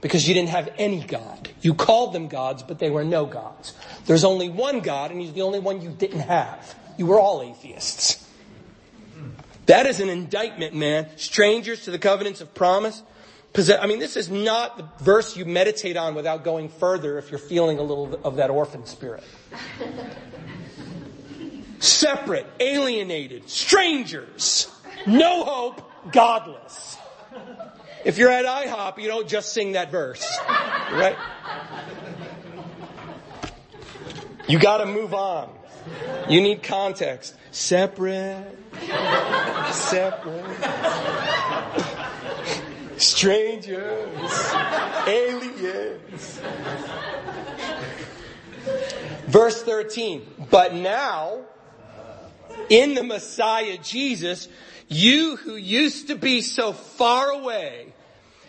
[0.01, 1.49] because you didn't have any God.
[1.61, 3.75] You called them gods, but they were no gods.
[4.07, 6.75] There's only one God and he's the only one you didn't have.
[6.97, 8.25] You were all atheists.
[9.67, 11.09] That is an indictment, man.
[11.17, 13.03] Strangers to the covenants of promise,
[13.57, 17.39] I mean, this is not the verse you meditate on without going further if you're
[17.39, 19.25] feeling a little of that orphan spirit.
[21.81, 24.71] Separate, alienated, strangers,
[25.07, 26.99] no hope, godless.
[28.05, 31.17] If you're at IHOP, you don't just sing that verse, right?
[34.49, 35.53] You gotta move on.
[36.29, 37.35] You need context.
[37.51, 38.57] Separate,
[39.73, 40.57] separate
[42.97, 44.55] strangers,
[45.07, 46.41] aliens.
[49.27, 51.41] Verse 13, but now,
[52.71, 54.49] in the Messiah Jesus,
[54.89, 57.88] you who used to be so far away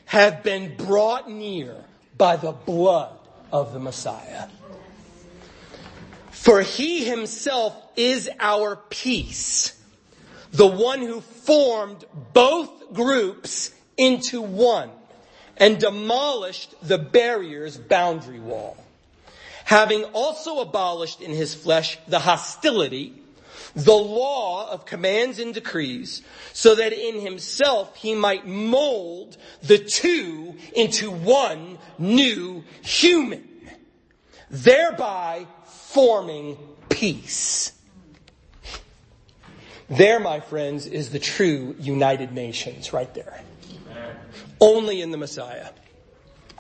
[0.10, 1.76] have been brought near
[2.18, 3.16] by the blood
[3.51, 4.47] of the Messiah.
[6.32, 9.80] For he himself is our peace,
[10.51, 14.89] the one who formed both groups into one
[15.57, 18.84] and demolished the barrier's boundary wall.
[19.64, 23.14] Having also abolished in his flesh the hostility,
[23.84, 26.21] the law of commands and decrees,
[26.53, 33.47] so that in himself he might mold the two into one new human,
[34.49, 36.57] thereby forming
[36.89, 37.71] peace.
[39.89, 43.41] There, my friends, is the true United Nations right there.
[44.61, 45.69] Only in the Messiah.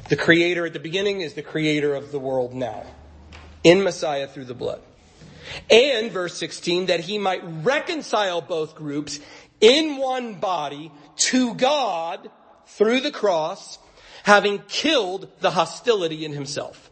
[0.09, 2.83] The creator at the beginning is the creator of the world now.
[3.63, 4.81] In Messiah through the blood.
[5.69, 9.19] And verse 16, that he might reconcile both groups
[9.61, 12.29] in one body to God
[12.67, 13.79] through the cross,
[14.23, 16.89] having killed the hostility in himself.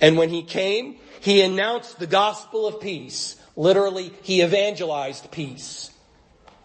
[0.00, 3.36] And when he came, he announced the gospel of peace.
[3.56, 5.90] Literally, he evangelized peace.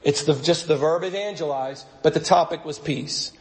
[0.03, 3.31] It's the, just the verb evangelize, but the topic was peace.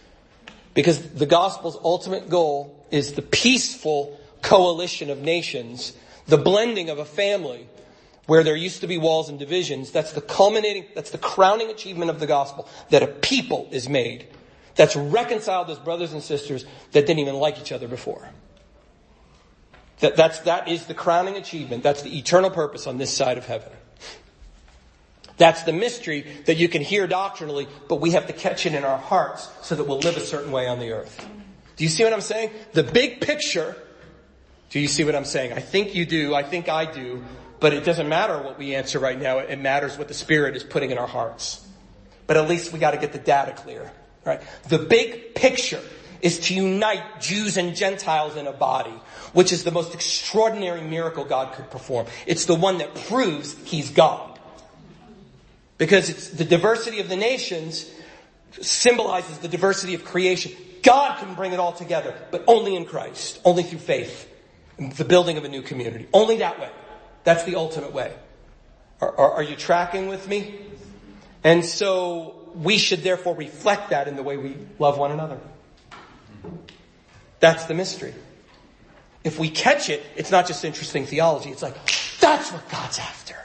[0.74, 5.92] Because the gospel's ultimate goal is the peaceful coalition of nations,
[6.26, 7.66] the blending of a family
[8.28, 9.90] where there used to be walls and divisions.
[9.90, 14.28] That's the culminating, that's the crowning achievement of the gospel, that a people is made
[14.76, 18.28] that's reconciled as brothers and sisters that didn't even like each other before.
[20.00, 21.82] That, that's, that is the crowning achievement.
[21.82, 23.72] That's the eternal purpose on this side of heaven.
[25.38, 28.84] That's the mystery that you can hear doctrinally, but we have to catch it in
[28.84, 31.26] our hearts so that we'll live a certain way on the earth.
[31.76, 32.50] Do you see what I'm saying?
[32.74, 33.74] The big picture,
[34.68, 35.54] do you see what I'm saying?
[35.54, 37.24] I think you do, I think I do,
[37.60, 40.62] but it doesn't matter what we answer right now, it matters what the Spirit is
[40.62, 41.66] putting in our hearts.
[42.26, 43.90] But at least we gotta get the data clear,
[44.24, 44.40] right?
[44.68, 45.80] The big picture
[46.20, 48.94] is to unite Jews and Gentiles in a body,
[49.32, 52.06] which is the most extraordinary miracle God could perform.
[52.26, 54.38] It's the one that proves He's God.
[55.78, 57.88] Because it's the diversity of the nations
[58.60, 60.52] symbolizes the diversity of creation.
[60.82, 64.28] God can bring it all together, but only in Christ, only through faith,
[64.78, 66.08] the building of a new community.
[66.12, 66.70] Only that way.
[67.28, 68.10] That's the ultimate way.
[69.02, 70.60] Are, are, are you tracking with me?
[71.44, 75.38] And so we should therefore reflect that in the way we love one another.
[77.38, 78.14] That's the mystery.
[79.24, 81.50] If we catch it, it's not just interesting theology.
[81.50, 81.74] It's like,
[82.18, 83.36] that's what God's after.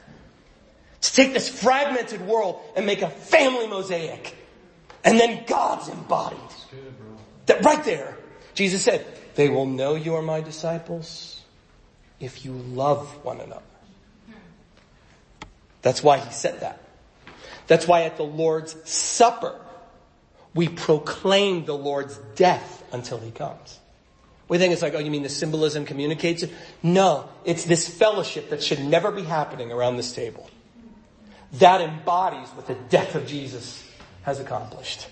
[1.02, 4.34] To take this fragmented world and make a family mosaic.
[5.04, 6.40] And then God's embodied.
[6.72, 6.94] Good,
[7.48, 8.18] that right there,
[8.54, 9.06] Jesus said,
[9.36, 11.42] they will know you are my disciples
[12.22, 13.62] if you love one another.
[15.84, 16.80] That's why he said that.
[17.68, 19.60] That's why at the Lord's Supper,
[20.56, 23.80] we proclaim the Lord's death until he comes.
[24.48, 26.52] We think it's like, oh, you mean the symbolism communicates it?
[26.82, 30.50] No, it's this fellowship that should never be happening around this table
[31.54, 33.88] that embodies what the death of Jesus
[34.24, 35.08] has accomplished.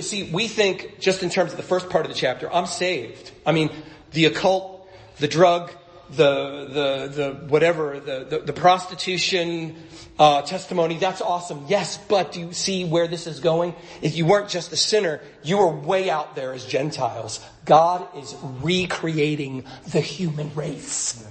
[0.00, 3.30] See, we think just in terms of the first part of the chapter, I'm saved.
[3.46, 3.70] I mean,
[4.12, 4.88] the occult,
[5.18, 5.70] the drug,
[6.16, 9.76] the the the whatever, the the, the prostitution
[10.18, 10.98] uh, testimony.
[10.98, 11.64] That's awesome.
[11.68, 13.74] Yes, but do you see where this is going?
[14.00, 17.44] If you weren't just a sinner, you were way out there as Gentiles.
[17.64, 21.26] God is recreating the human race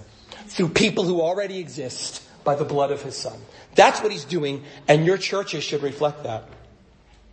[0.48, 3.40] through people who already exist by the blood of His Son.
[3.76, 6.46] That's what he's doing, and your churches should reflect that.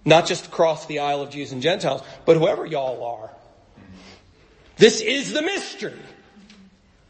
[0.04, 3.30] Not just across the aisle of Jews and Gentiles, but whoever y'all are.
[4.76, 5.98] This is the mystery.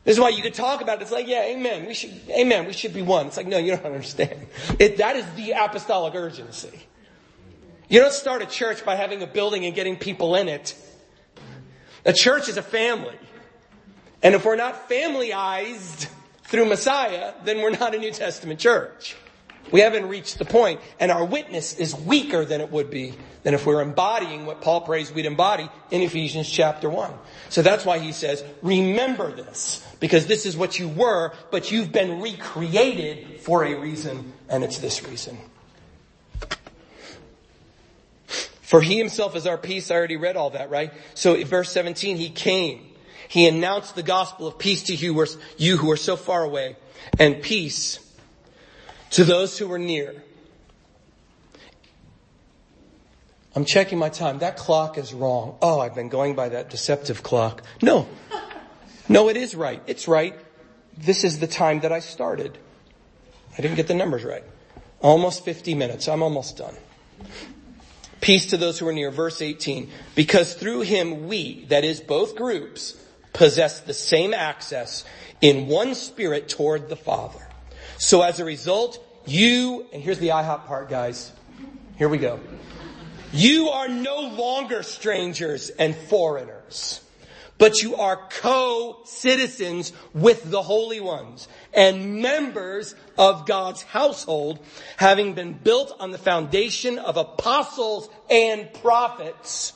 [0.08, 1.02] This is why you could talk about it.
[1.02, 1.86] It's like, yeah, amen.
[1.86, 2.66] We should, amen.
[2.66, 3.26] We should be one.
[3.26, 4.46] It's like, no, you don't understand.
[4.78, 6.86] It, that is the apostolic urgency.
[7.90, 10.74] You don't start a church by having a building and getting people in it.
[12.06, 13.18] A church is a family.
[14.22, 16.08] And if we're not familyized,
[16.48, 19.16] through Messiah, then we're not a New Testament church.
[19.70, 23.52] We haven't reached the point, and our witness is weaker than it would be than
[23.52, 27.12] if we're embodying what Paul prays we'd embody in Ephesians chapter 1.
[27.50, 31.92] So that's why he says, remember this, because this is what you were, but you've
[31.92, 35.38] been recreated for a reason, and it's this reason.
[38.62, 39.90] For he himself is our peace.
[39.90, 40.92] I already read all that, right?
[41.14, 42.84] So verse 17, he came.
[43.26, 46.76] He announced the gospel of peace to you, who are so far away,
[47.18, 47.98] and peace
[49.10, 50.22] to those who are near.
[53.54, 54.38] I'm checking my time.
[54.40, 55.56] That clock is wrong.
[55.60, 57.62] Oh, I've been going by that deceptive clock.
[57.82, 58.06] No.
[59.08, 59.82] No, it is right.
[59.86, 60.34] It's right.
[60.96, 62.58] This is the time that I started.
[63.56, 64.44] I didn't get the numbers right.
[65.00, 66.08] Almost 50 minutes.
[66.08, 66.74] I'm almost done.
[68.20, 69.10] Peace to those who are near.
[69.10, 69.90] Verse 18.
[70.14, 72.96] Because through him we, that is both groups,
[73.32, 75.04] possess the same access
[75.40, 77.46] in one spirit toward the Father.
[77.96, 81.32] So as a result, you, and here's the IHOP part, guys.
[81.96, 82.40] Here we go.
[83.32, 87.00] You are no longer strangers and foreigners,
[87.58, 94.60] but you are co-citizens with the holy ones and members of God's household,
[94.96, 99.74] having been built on the foundation of apostles and prophets,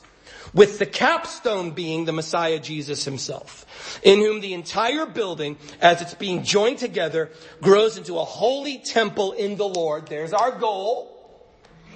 [0.55, 3.67] with the capstone being the Messiah Jesus himself,
[4.03, 7.31] in whom the entire building, as it's being joined together,
[7.63, 10.09] grows into a holy temple in the Lord.
[10.09, 11.09] There's our goal.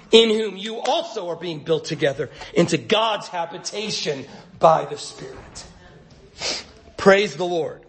[0.09, 4.25] In whom you also are being built together into God's habitation
[4.57, 5.66] by the Spirit.
[6.97, 7.83] Praise the Lord.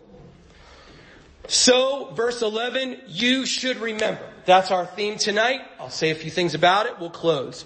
[1.49, 4.20] So, verse 11, you should remember.
[4.44, 5.61] That's our theme tonight.
[5.80, 6.99] I'll say a few things about it.
[7.01, 7.64] We'll close.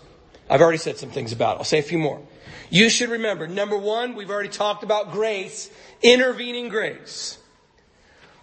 [0.49, 1.59] I've already said some things about it.
[1.59, 2.23] I'll say a few more.
[2.71, 5.71] You should remember, number one, we've already talked about grace,
[6.01, 7.39] intervening grace.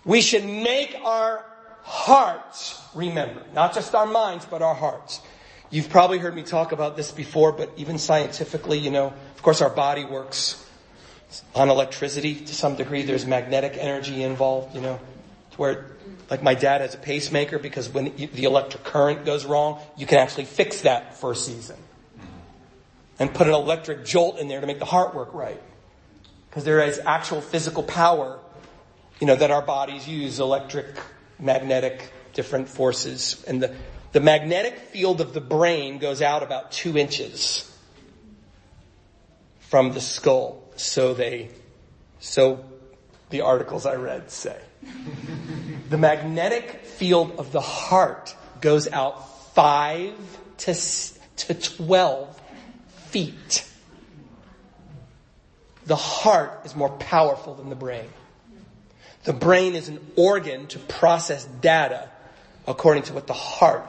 [0.05, 1.45] We should make our
[1.83, 5.21] hearts remember, not just our minds, but our hearts.
[5.71, 9.61] You've probably heard me talk about this before, but even scientifically, you know, of course
[9.61, 10.65] our body works
[11.55, 13.03] on electricity to some degree.
[13.03, 14.99] There's magnetic energy involved, you know,
[15.57, 15.86] where
[16.30, 20.19] like my dad has a pacemaker because when the electric current goes wrong, you can
[20.19, 21.77] actually fix that for a season
[23.19, 25.61] and put an electric jolt in there to make the heart work right.
[26.49, 28.39] Because there is actual physical power,
[29.19, 30.88] you know, that our bodies use, electric,
[31.38, 33.43] magnetic, different forces.
[33.47, 33.75] And the,
[34.13, 37.65] the magnetic field of the brain goes out about two inches
[39.59, 40.59] from the skull.
[40.80, 41.49] So they,
[42.19, 42.63] so
[43.32, 44.57] the articles I read say.
[45.89, 50.15] the magnetic field of the heart goes out five
[50.59, 52.41] to, to 12
[53.07, 53.69] feet.
[55.86, 58.07] The heart is more powerful than the brain.
[59.25, 62.07] The brain is an organ to process data
[62.65, 63.86] according to what the heart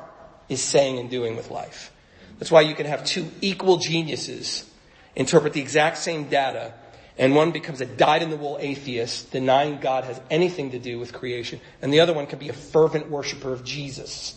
[0.49, 1.93] is saying and doing with life.
[2.41, 4.69] That's why you can have two equal geniuses
[5.15, 6.73] interpret the exact same data
[7.21, 11.93] and one becomes a dyed-in-the-wool atheist, denying God has anything to do with creation, and
[11.93, 14.35] the other one can be a fervent worshiper of Jesus,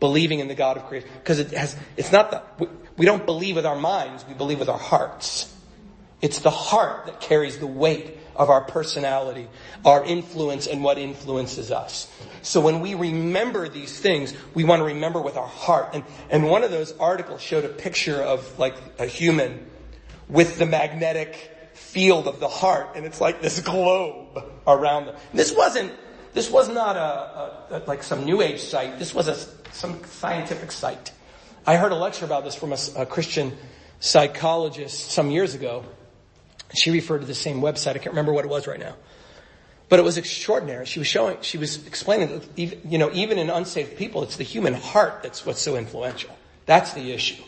[0.00, 1.08] believing in the God of creation.
[1.14, 4.68] Because it has, it's not the, we don't believe with our minds, we believe with
[4.68, 5.54] our hearts.
[6.20, 9.48] It's the heart that carries the weight of our personality,
[9.84, 12.12] our influence, and what influences us.
[12.42, 15.90] So when we remember these things, we want to remember with our heart.
[15.94, 19.70] And, and one of those articles showed a picture of like a human
[20.28, 21.58] with the magnetic
[21.90, 25.16] field of the heart, and it's like this globe around them.
[25.34, 25.92] This wasn't,
[26.32, 28.98] this was not a, a, a like some new age site.
[28.98, 29.36] This was a,
[29.72, 31.12] some scientific site.
[31.66, 33.56] I heard a lecture about this from a, a Christian
[33.98, 35.84] psychologist some years ago.
[36.74, 37.90] She referred to the same website.
[37.90, 38.94] I can't remember what it was right now.
[39.88, 40.86] But it was extraordinary.
[40.86, 44.36] She was showing, she was explaining that, even, you know, even in unsafe people, it's
[44.36, 46.30] the human heart that's what's so influential.
[46.66, 47.42] That's the issue.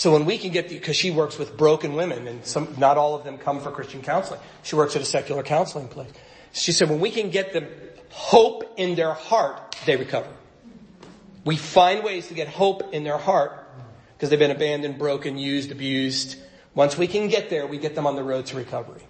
[0.00, 3.14] So when we can get, because she works with broken women and some, not all
[3.14, 4.40] of them come for Christian counseling.
[4.62, 6.10] She works at a secular counseling place.
[6.52, 7.66] She said when we can get them
[8.08, 10.30] hope in their heart, they recover.
[11.44, 13.52] We find ways to get hope in their heart
[14.16, 16.38] because they've been abandoned, broken, used, abused.
[16.74, 19.02] Once we can get there, we get them on the road to recovery.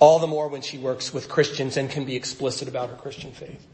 [0.00, 3.30] All the more when she works with Christians and can be explicit about her Christian
[3.30, 3.64] faith.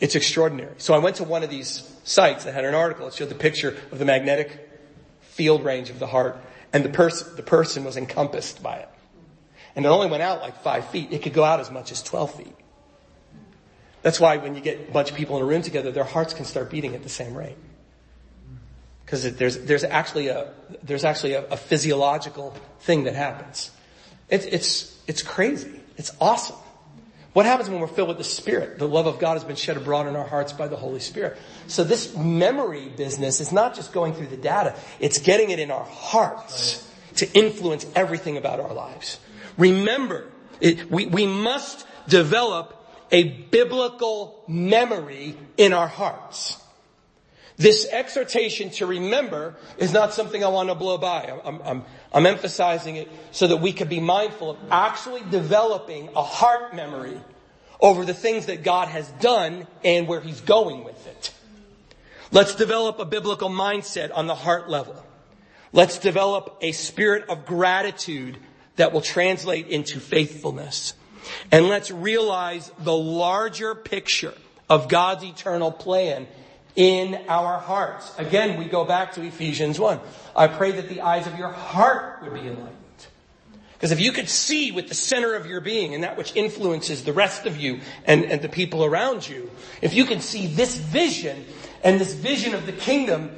[0.00, 0.74] It's extraordinary.
[0.78, 3.06] So I went to one of these sites that had an article.
[3.06, 4.66] It showed the picture of the magnetic
[5.30, 6.40] field range of the heart
[6.72, 8.88] and the person, the person was encompassed by it.
[9.74, 11.12] And it only went out like five feet.
[11.12, 12.56] It could go out as much as 12 feet.
[14.02, 16.34] That's why when you get a bunch of people in a room together, their hearts
[16.34, 17.56] can start beating at the same rate.
[19.04, 20.52] Because there's, there's actually a,
[20.82, 23.70] there's actually a, a physiological thing that happens.
[24.28, 25.80] It's, it's, it's crazy.
[25.96, 26.56] It's awesome.
[27.32, 28.78] What happens when we're filled with the Spirit?
[28.78, 31.38] The love of God has been shed abroad in our hearts by the Holy Spirit.
[31.68, 35.70] So this memory business is not just going through the data, it's getting it in
[35.70, 39.20] our hearts to influence everything about our lives.
[39.56, 40.28] Remember,
[40.60, 42.76] it, we, we must develop
[43.12, 46.56] a biblical memory in our hearts.
[47.56, 51.30] This exhortation to remember is not something I want to blow by.
[51.44, 56.22] I'm, I'm, I'm emphasizing it so that we can be mindful of actually developing a
[56.22, 57.20] heart memory
[57.80, 61.32] over the things that God has done and where He's going with it.
[62.32, 65.04] Let's develop a biblical mindset on the heart level.
[65.72, 68.36] Let's develop a spirit of gratitude
[68.76, 70.94] that will translate into faithfulness.
[71.52, 74.34] And let's realize the larger picture
[74.68, 76.26] of God's eternal plan
[76.76, 78.12] in our hearts.
[78.18, 80.00] Again, we go back to Ephesians 1.
[80.36, 82.76] I pray that the eyes of your heart would be enlightened.
[83.80, 87.02] Because if you could see with the center of your being and that which influences
[87.02, 89.50] the rest of you and, and the people around you,
[89.80, 91.46] if you can see this vision
[91.82, 93.30] and this vision of the kingdom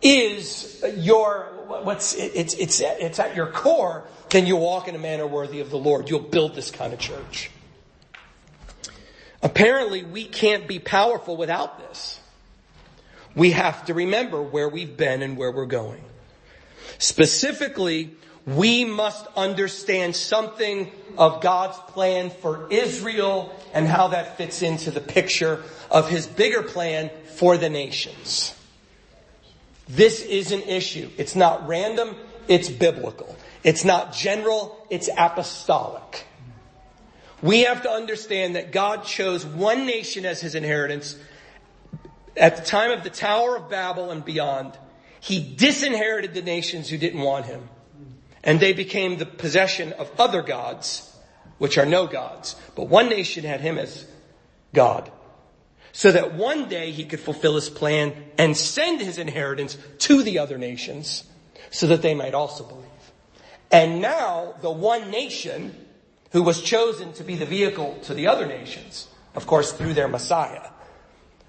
[0.00, 1.46] is your,
[1.82, 5.70] what's, it's, it's, it's at your core, then you'll walk in a manner worthy of
[5.70, 6.08] the Lord.
[6.08, 7.50] You'll build this kind of church.
[9.42, 12.20] Apparently we can't be powerful without this.
[13.34, 16.02] We have to remember where we've been and where we're going.
[16.98, 18.16] Specifically,
[18.46, 25.00] we must understand something of God's plan for Israel and how that fits into the
[25.00, 28.54] picture of his bigger plan for the nations.
[29.88, 31.10] This is an issue.
[31.16, 32.16] It's not random,
[32.46, 33.36] it's biblical.
[33.64, 36.26] It's not general, it's apostolic.
[37.42, 41.16] We have to understand that God chose one nation as his inheritance
[42.38, 44.78] at the time of the Tower of Babel and beyond.
[45.20, 47.68] He disinherited the nations who didn't want him
[48.44, 51.14] and they became the possession of other gods,
[51.58, 52.56] which are no gods.
[52.74, 54.06] But one nation had him as
[54.72, 55.10] God.
[55.92, 60.38] So that one day he could fulfill his plan and send his inheritance to the
[60.38, 61.24] other nations
[61.70, 62.84] so that they might also believe.
[63.70, 65.74] And now the one nation
[66.30, 70.08] who was chosen to be the vehicle to the other nations, of course through their
[70.08, 70.70] Messiah.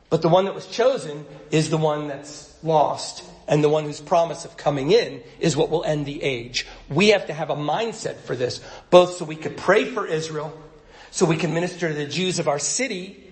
[0.10, 3.99] But the one that was chosen is the one that's lost and the one whose
[3.99, 6.68] promise of coming in is what will end the age.
[6.88, 10.55] We have to have a mindset for this, both so we could pray for Israel,
[11.12, 13.24] so we can minister to the Jews of our city,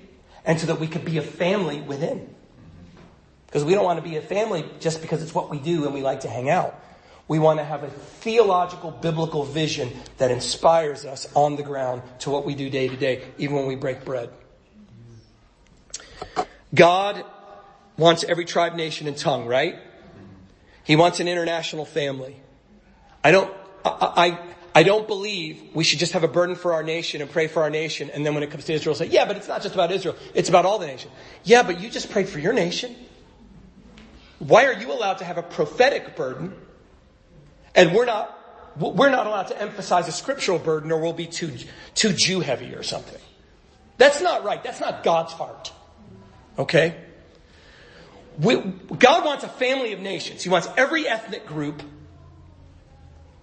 [0.44, 2.34] and so that we could be a family within.
[3.46, 5.94] Because we don't want to be a family just because it's what we do and
[5.94, 6.80] we like to hang out.
[7.28, 12.30] We want to have a theological, biblical vision that inspires us on the ground to
[12.30, 14.30] what we do day to day, even when we break bread.
[16.74, 17.24] God
[17.98, 19.78] wants every tribe, nation, and tongue, right?
[20.84, 22.36] He wants an international family.
[23.24, 23.54] I don't,
[23.84, 24.40] I, I,
[24.76, 27.64] I don't believe we should just have a burden for our nation and pray for
[27.64, 29.74] our nation and then when it comes to Israel say, yeah, but it's not just
[29.74, 30.16] about Israel.
[30.34, 31.10] It's about all the nation.
[31.44, 32.96] Yeah, but you just prayed for your nation.
[34.40, 36.54] Why are you allowed to have a prophetic burden
[37.74, 38.38] and we're not,
[38.78, 41.52] we're not allowed to emphasize a scriptural burden or we'll be too,
[41.96, 43.20] too Jew heavy or something.
[43.98, 44.64] That's not right.
[44.64, 45.74] That's not God's heart.
[46.58, 46.96] Okay?
[48.40, 50.44] We, God wants a family of nations.
[50.44, 51.82] He wants every ethnic group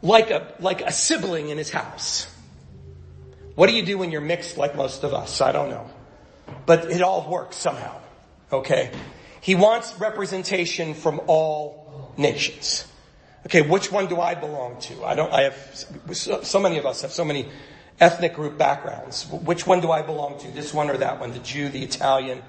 [0.03, 2.31] like a, like a sibling in his house.
[3.55, 5.41] What do you do when you're mixed like most of us?
[5.41, 5.89] I don't know.
[6.67, 8.01] But it all works somehow.
[8.53, 8.91] Okay?
[9.41, 12.87] He wants representation from all nations.
[13.47, 15.05] Okay, which one do I belong to?
[15.05, 17.49] I don't, I have, so many of us have so many
[18.01, 19.27] ethnic group backgrounds.
[19.31, 20.51] Which one do I belong to?
[20.51, 21.33] This one or that one?
[21.33, 22.43] The Jew, the Italian,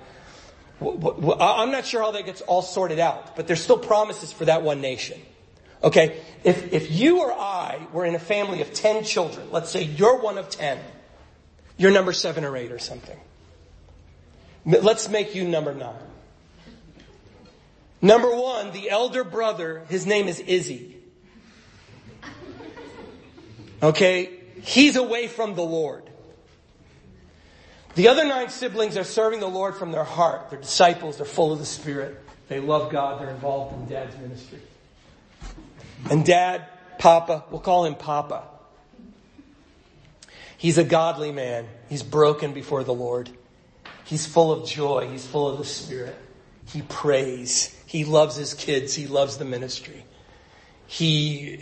[0.82, 4.62] I'm not sure how that gets all sorted out, but there's still promises for that
[4.62, 5.22] one nation.
[5.84, 6.22] Okay?
[6.44, 10.18] If, if you or I were in a family of 10 children, let's say you're
[10.20, 10.80] one of 10,
[11.78, 13.20] you're number 7 or 8 or something.
[14.66, 15.94] Let's make you number 9.
[18.02, 20.98] Number 1, the elder brother, his name is Izzy.
[23.82, 24.40] Okay?
[24.62, 26.10] He's away from the Lord.
[27.96, 30.50] The other nine siblings are serving the Lord from their heart.
[30.50, 31.18] They're disciples.
[31.18, 32.22] They're full of the Spirit.
[32.50, 33.22] They love God.
[33.22, 34.60] They're involved in dad's ministry.
[36.12, 36.68] And dad,
[37.00, 38.44] Papa, we'll call him Papa.
[40.58, 41.68] He's a godly man.
[41.90, 43.30] He's broken before the Lord.
[44.04, 45.08] He's full of joy.
[45.10, 46.16] He's full of the Spirit.
[46.68, 47.76] He prays.
[47.86, 48.94] He loves his kids.
[48.94, 50.06] He loves the ministry.
[50.88, 51.58] He,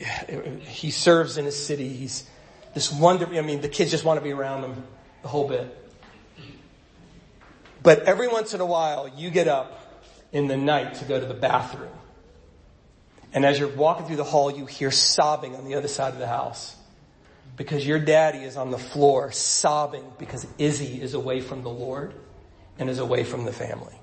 [0.62, 1.90] he serves in his city.
[1.90, 2.28] He's
[2.74, 4.84] this wonder, I mean, the kids just want to be around him
[5.22, 5.83] the whole bit.
[7.84, 9.80] But every once in a while, you get up
[10.32, 11.92] in the night to go to the bathroom.
[13.34, 16.20] And as you're walking through the hall, you hear sobbing on the other side of
[16.20, 16.76] the house.
[17.58, 22.14] Because your daddy is on the floor sobbing because Izzy is away from the Lord
[22.80, 23.94] and is away from the family.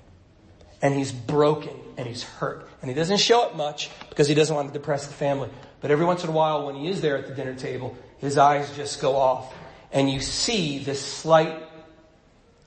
[0.81, 2.69] And he's broken and he's hurt.
[2.81, 5.49] And he doesn't show it much because he doesn't want to depress the family.
[5.81, 8.37] But every once in a while when he is there at the dinner table, his
[8.37, 9.53] eyes just go off.
[9.91, 11.61] And you see this slight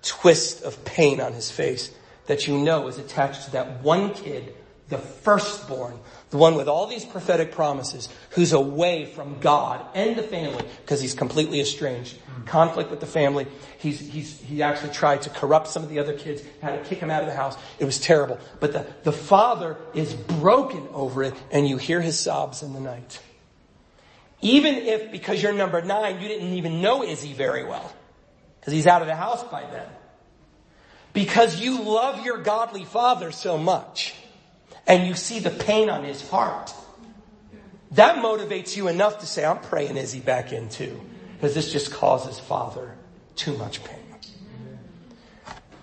[0.04, 1.94] twist of pain on his face
[2.26, 4.54] that you know is attached to that one kid,
[4.88, 5.98] the firstborn,
[6.30, 11.00] the one with all these prophetic promises, who's away from God and the family because
[11.00, 12.18] he's completely estranged.
[12.46, 13.46] Conflict with the family.
[13.78, 16.98] He's, he's, he actually tried to corrupt some of the other kids, had to kick
[16.98, 17.56] him out of the house.
[17.78, 18.38] It was terrible.
[18.60, 22.80] But the, the father is broken over it and you hear his sobs in the
[22.80, 23.20] night.
[24.40, 27.94] Even if, because you're number nine, you didn't even know Izzy very well
[28.64, 29.86] because he's out of the house by then.
[31.12, 34.14] Because you love your godly father so much
[34.86, 36.72] and you see the pain on his heart.
[37.90, 40.98] that motivates you enough to say, I'm praying Izzy back in too.
[41.34, 42.94] Because this just causes father
[43.36, 43.98] too much pain.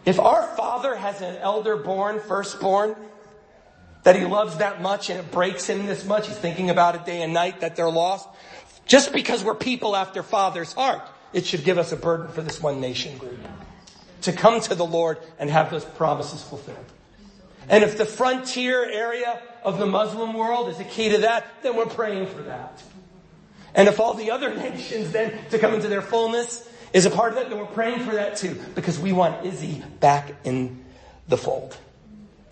[0.04, 2.96] If our father has an elder born, firstborn,
[4.02, 7.06] that he loves that much and it breaks him this much, he's thinking about it
[7.06, 8.28] day and night that they're lost,
[8.88, 12.62] just because we're people after father's heart, it should give us a burden for this
[12.62, 13.40] one nation group
[14.22, 16.78] to come to the Lord and have those promises fulfilled.
[17.70, 21.76] And if the frontier area of the Muslim world is a key to that, then
[21.76, 22.82] we're praying for that.
[23.74, 27.30] And if all the other nations then to come into their fullness is a part
[27.30, 30.84] of that, then we're praying for that too, because we want Izzy back in
[31.28, 31.78] the fold.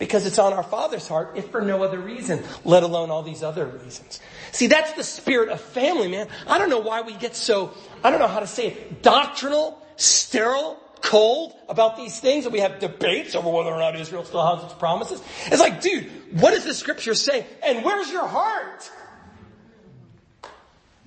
[0.00, 3.42] Because it's on our Father's heart, if for no other reason, let alone all these
[3.42, 4.18] other reasons.
[4.50, 6.26] See, that's the spirit of family, man.
[6.48, 9.80] I don't know why we get so, I don't know how to say it, doctrinal,
[9.96, 14.44] sterile, cold about these things and we have debates over whether or not Israel still
[14.54, 15.22] has its promises.
[15.46, 17.46] It's like, dude, what does the scripture say?
[17.62, 18.90] And where's your heart?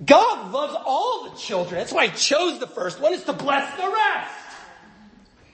[0.04, 1.80] God loves all the children.
[1.80, 4.34] That's why he chose the first one is to bless the rest.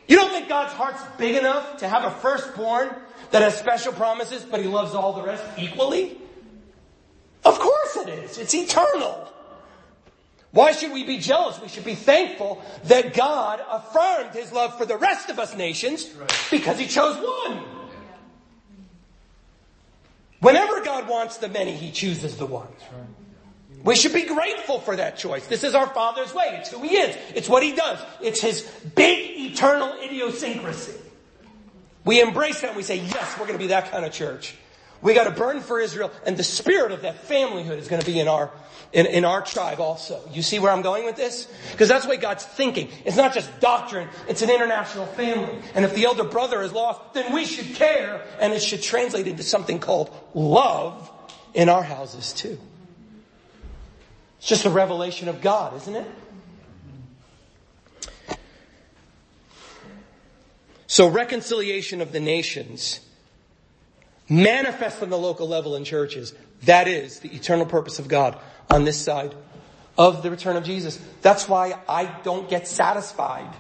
[0.08, 2.90] You don't think God's heart's big enough to have a firstborn
[3.30, 6.18] that has special promises, but he loves all the rest equally?
[7.44, 8.38] Of course it is.
[8.38, 9.32] It's eternal.
[10.52, 11.60] Why should we be jealous?
[11.60, 16.10] We should be thankful that God affirmed his love for the rest of us nations
[16.50, 17.62] because he chose one.
[20.40, 22.68] Whenever God wants the many, he chooses the one.
[23.84, 25.46] We should be grateful for that choice.
[25.46, 26.58] This is our Father's way.
[26.60, 27.16] It's who He is.
[27.34, 27.98] It's what He does.
[28.20, 28.62] It's His
[28.94, 31.00] big eternal idiosyncrasy.
[32.04, 34.54] We embrace that and we say, yes, we're going to be that kind of church.
[35.02, 38.06] We got to burn for Israel and the spirit of that familyhood is going to
[38.06, 38.50] be in our,
[38.92, 40.20] in, in our tribe also.
[40.32, 41.48] You see where I'm going with this?
[41.72, 42.90] Because that's the way God's thinking.
[43.04, 45.58] It's not just doctrine, it's an international family.
[45.74, 49.26] And if the elder brother is lost, then we should care and it should translate
[49.26, 51.10] into something called love
[51.54, 52.58] in our houses too.
[54.38, 56.06] It's just a revelation of God, isn't it?
[60.90, 62.98] So reconciliation of the nations
[64.28, 66.34] manifest on the local level in churches.
[66.64, 68.36] That is the eternal purpose of God
[68.68, 69.32] on this side
[69.96, 71.00] of the return of Jesus.
[71.22, 73.54] That's why I don't get satisfied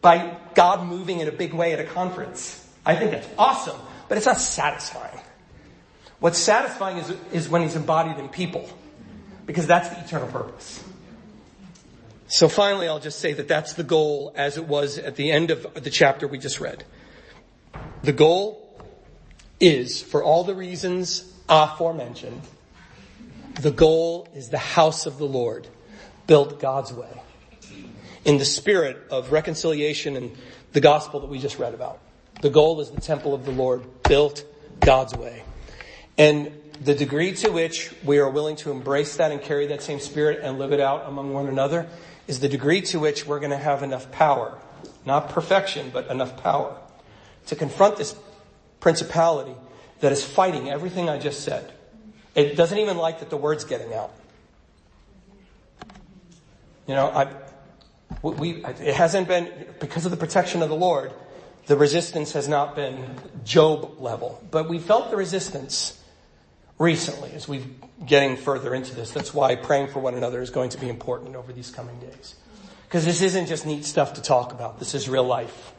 [0.00, 2.64] by God moving in a big way at a conference.
[2.86, 5.18] I think that's awesome, but it's not satisfying.
[6.20, 8.70] What's satisfying is, is when he's embodied in people,
[9.44, 10.84] because that's the eternal purpose.
[12.30, 15.50] So finally, I'll just say that that's the goal as it was at the end
[15.50, 16.84] of the chapter we just read.
[18.02, 18.78] The goal
[19.58, 22.42] is, for all the reasons aforementioned,
[23.62, 25.68] the goal is the house of the Lord,
[26.26, 27.22] built God's way,
[28.26, 30.36] in the spirit of reconciliation and
[30.72, 31.98] the gospel that we just read about.
[32.42, 34.44] The goal is the temple of the Lord, built
[34.80, 35.44] God's way.
[36.18, 36.52] And
[36.82, 40.40] the degree to which we are willing to embrace that and carry that same spirit
[40.42, 41.88] and live it out among one another
[42.28, 44.56] is the degree to which we're going to have enough power,
[45.04, 46.76] not perfection, but enough power
[47.46, 48.14] to confront this
[48.78, 49.54] principality
[50.00, 51.72] that is fighting everything I just said.
[52.34, 54.12] It doesn't even like that the word's getting out.
[56.86, 57.28] You know, I,
[58.22, 59.50] we, it hasn't been,
[59.80, 61.12] because of the protection of the Lord,
[61.66, 64.42] the resistance has not been Job level.
[64.50, 66.02] But we felt the resistance
[66.78, 67.64] recently as we're
[68.06, 69.10] getting further into this.
[69.10, 72.36] That's why praying for one another is going to be important over these coming days.
[72.86, 74.78] Because this isn't just neat stuff to talk about.
[74.78, 75.72] This is real life.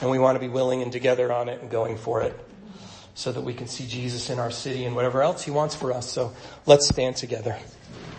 [0.00, 2.38] And we want to be willing and together on it and going for it
[3.14, 5.92] so that we can see Jesus in our city and whatever else he wants for
[5.92, 6.10] us.
[6.10, 6.32] So
[6.66, 7.58] let's stand together.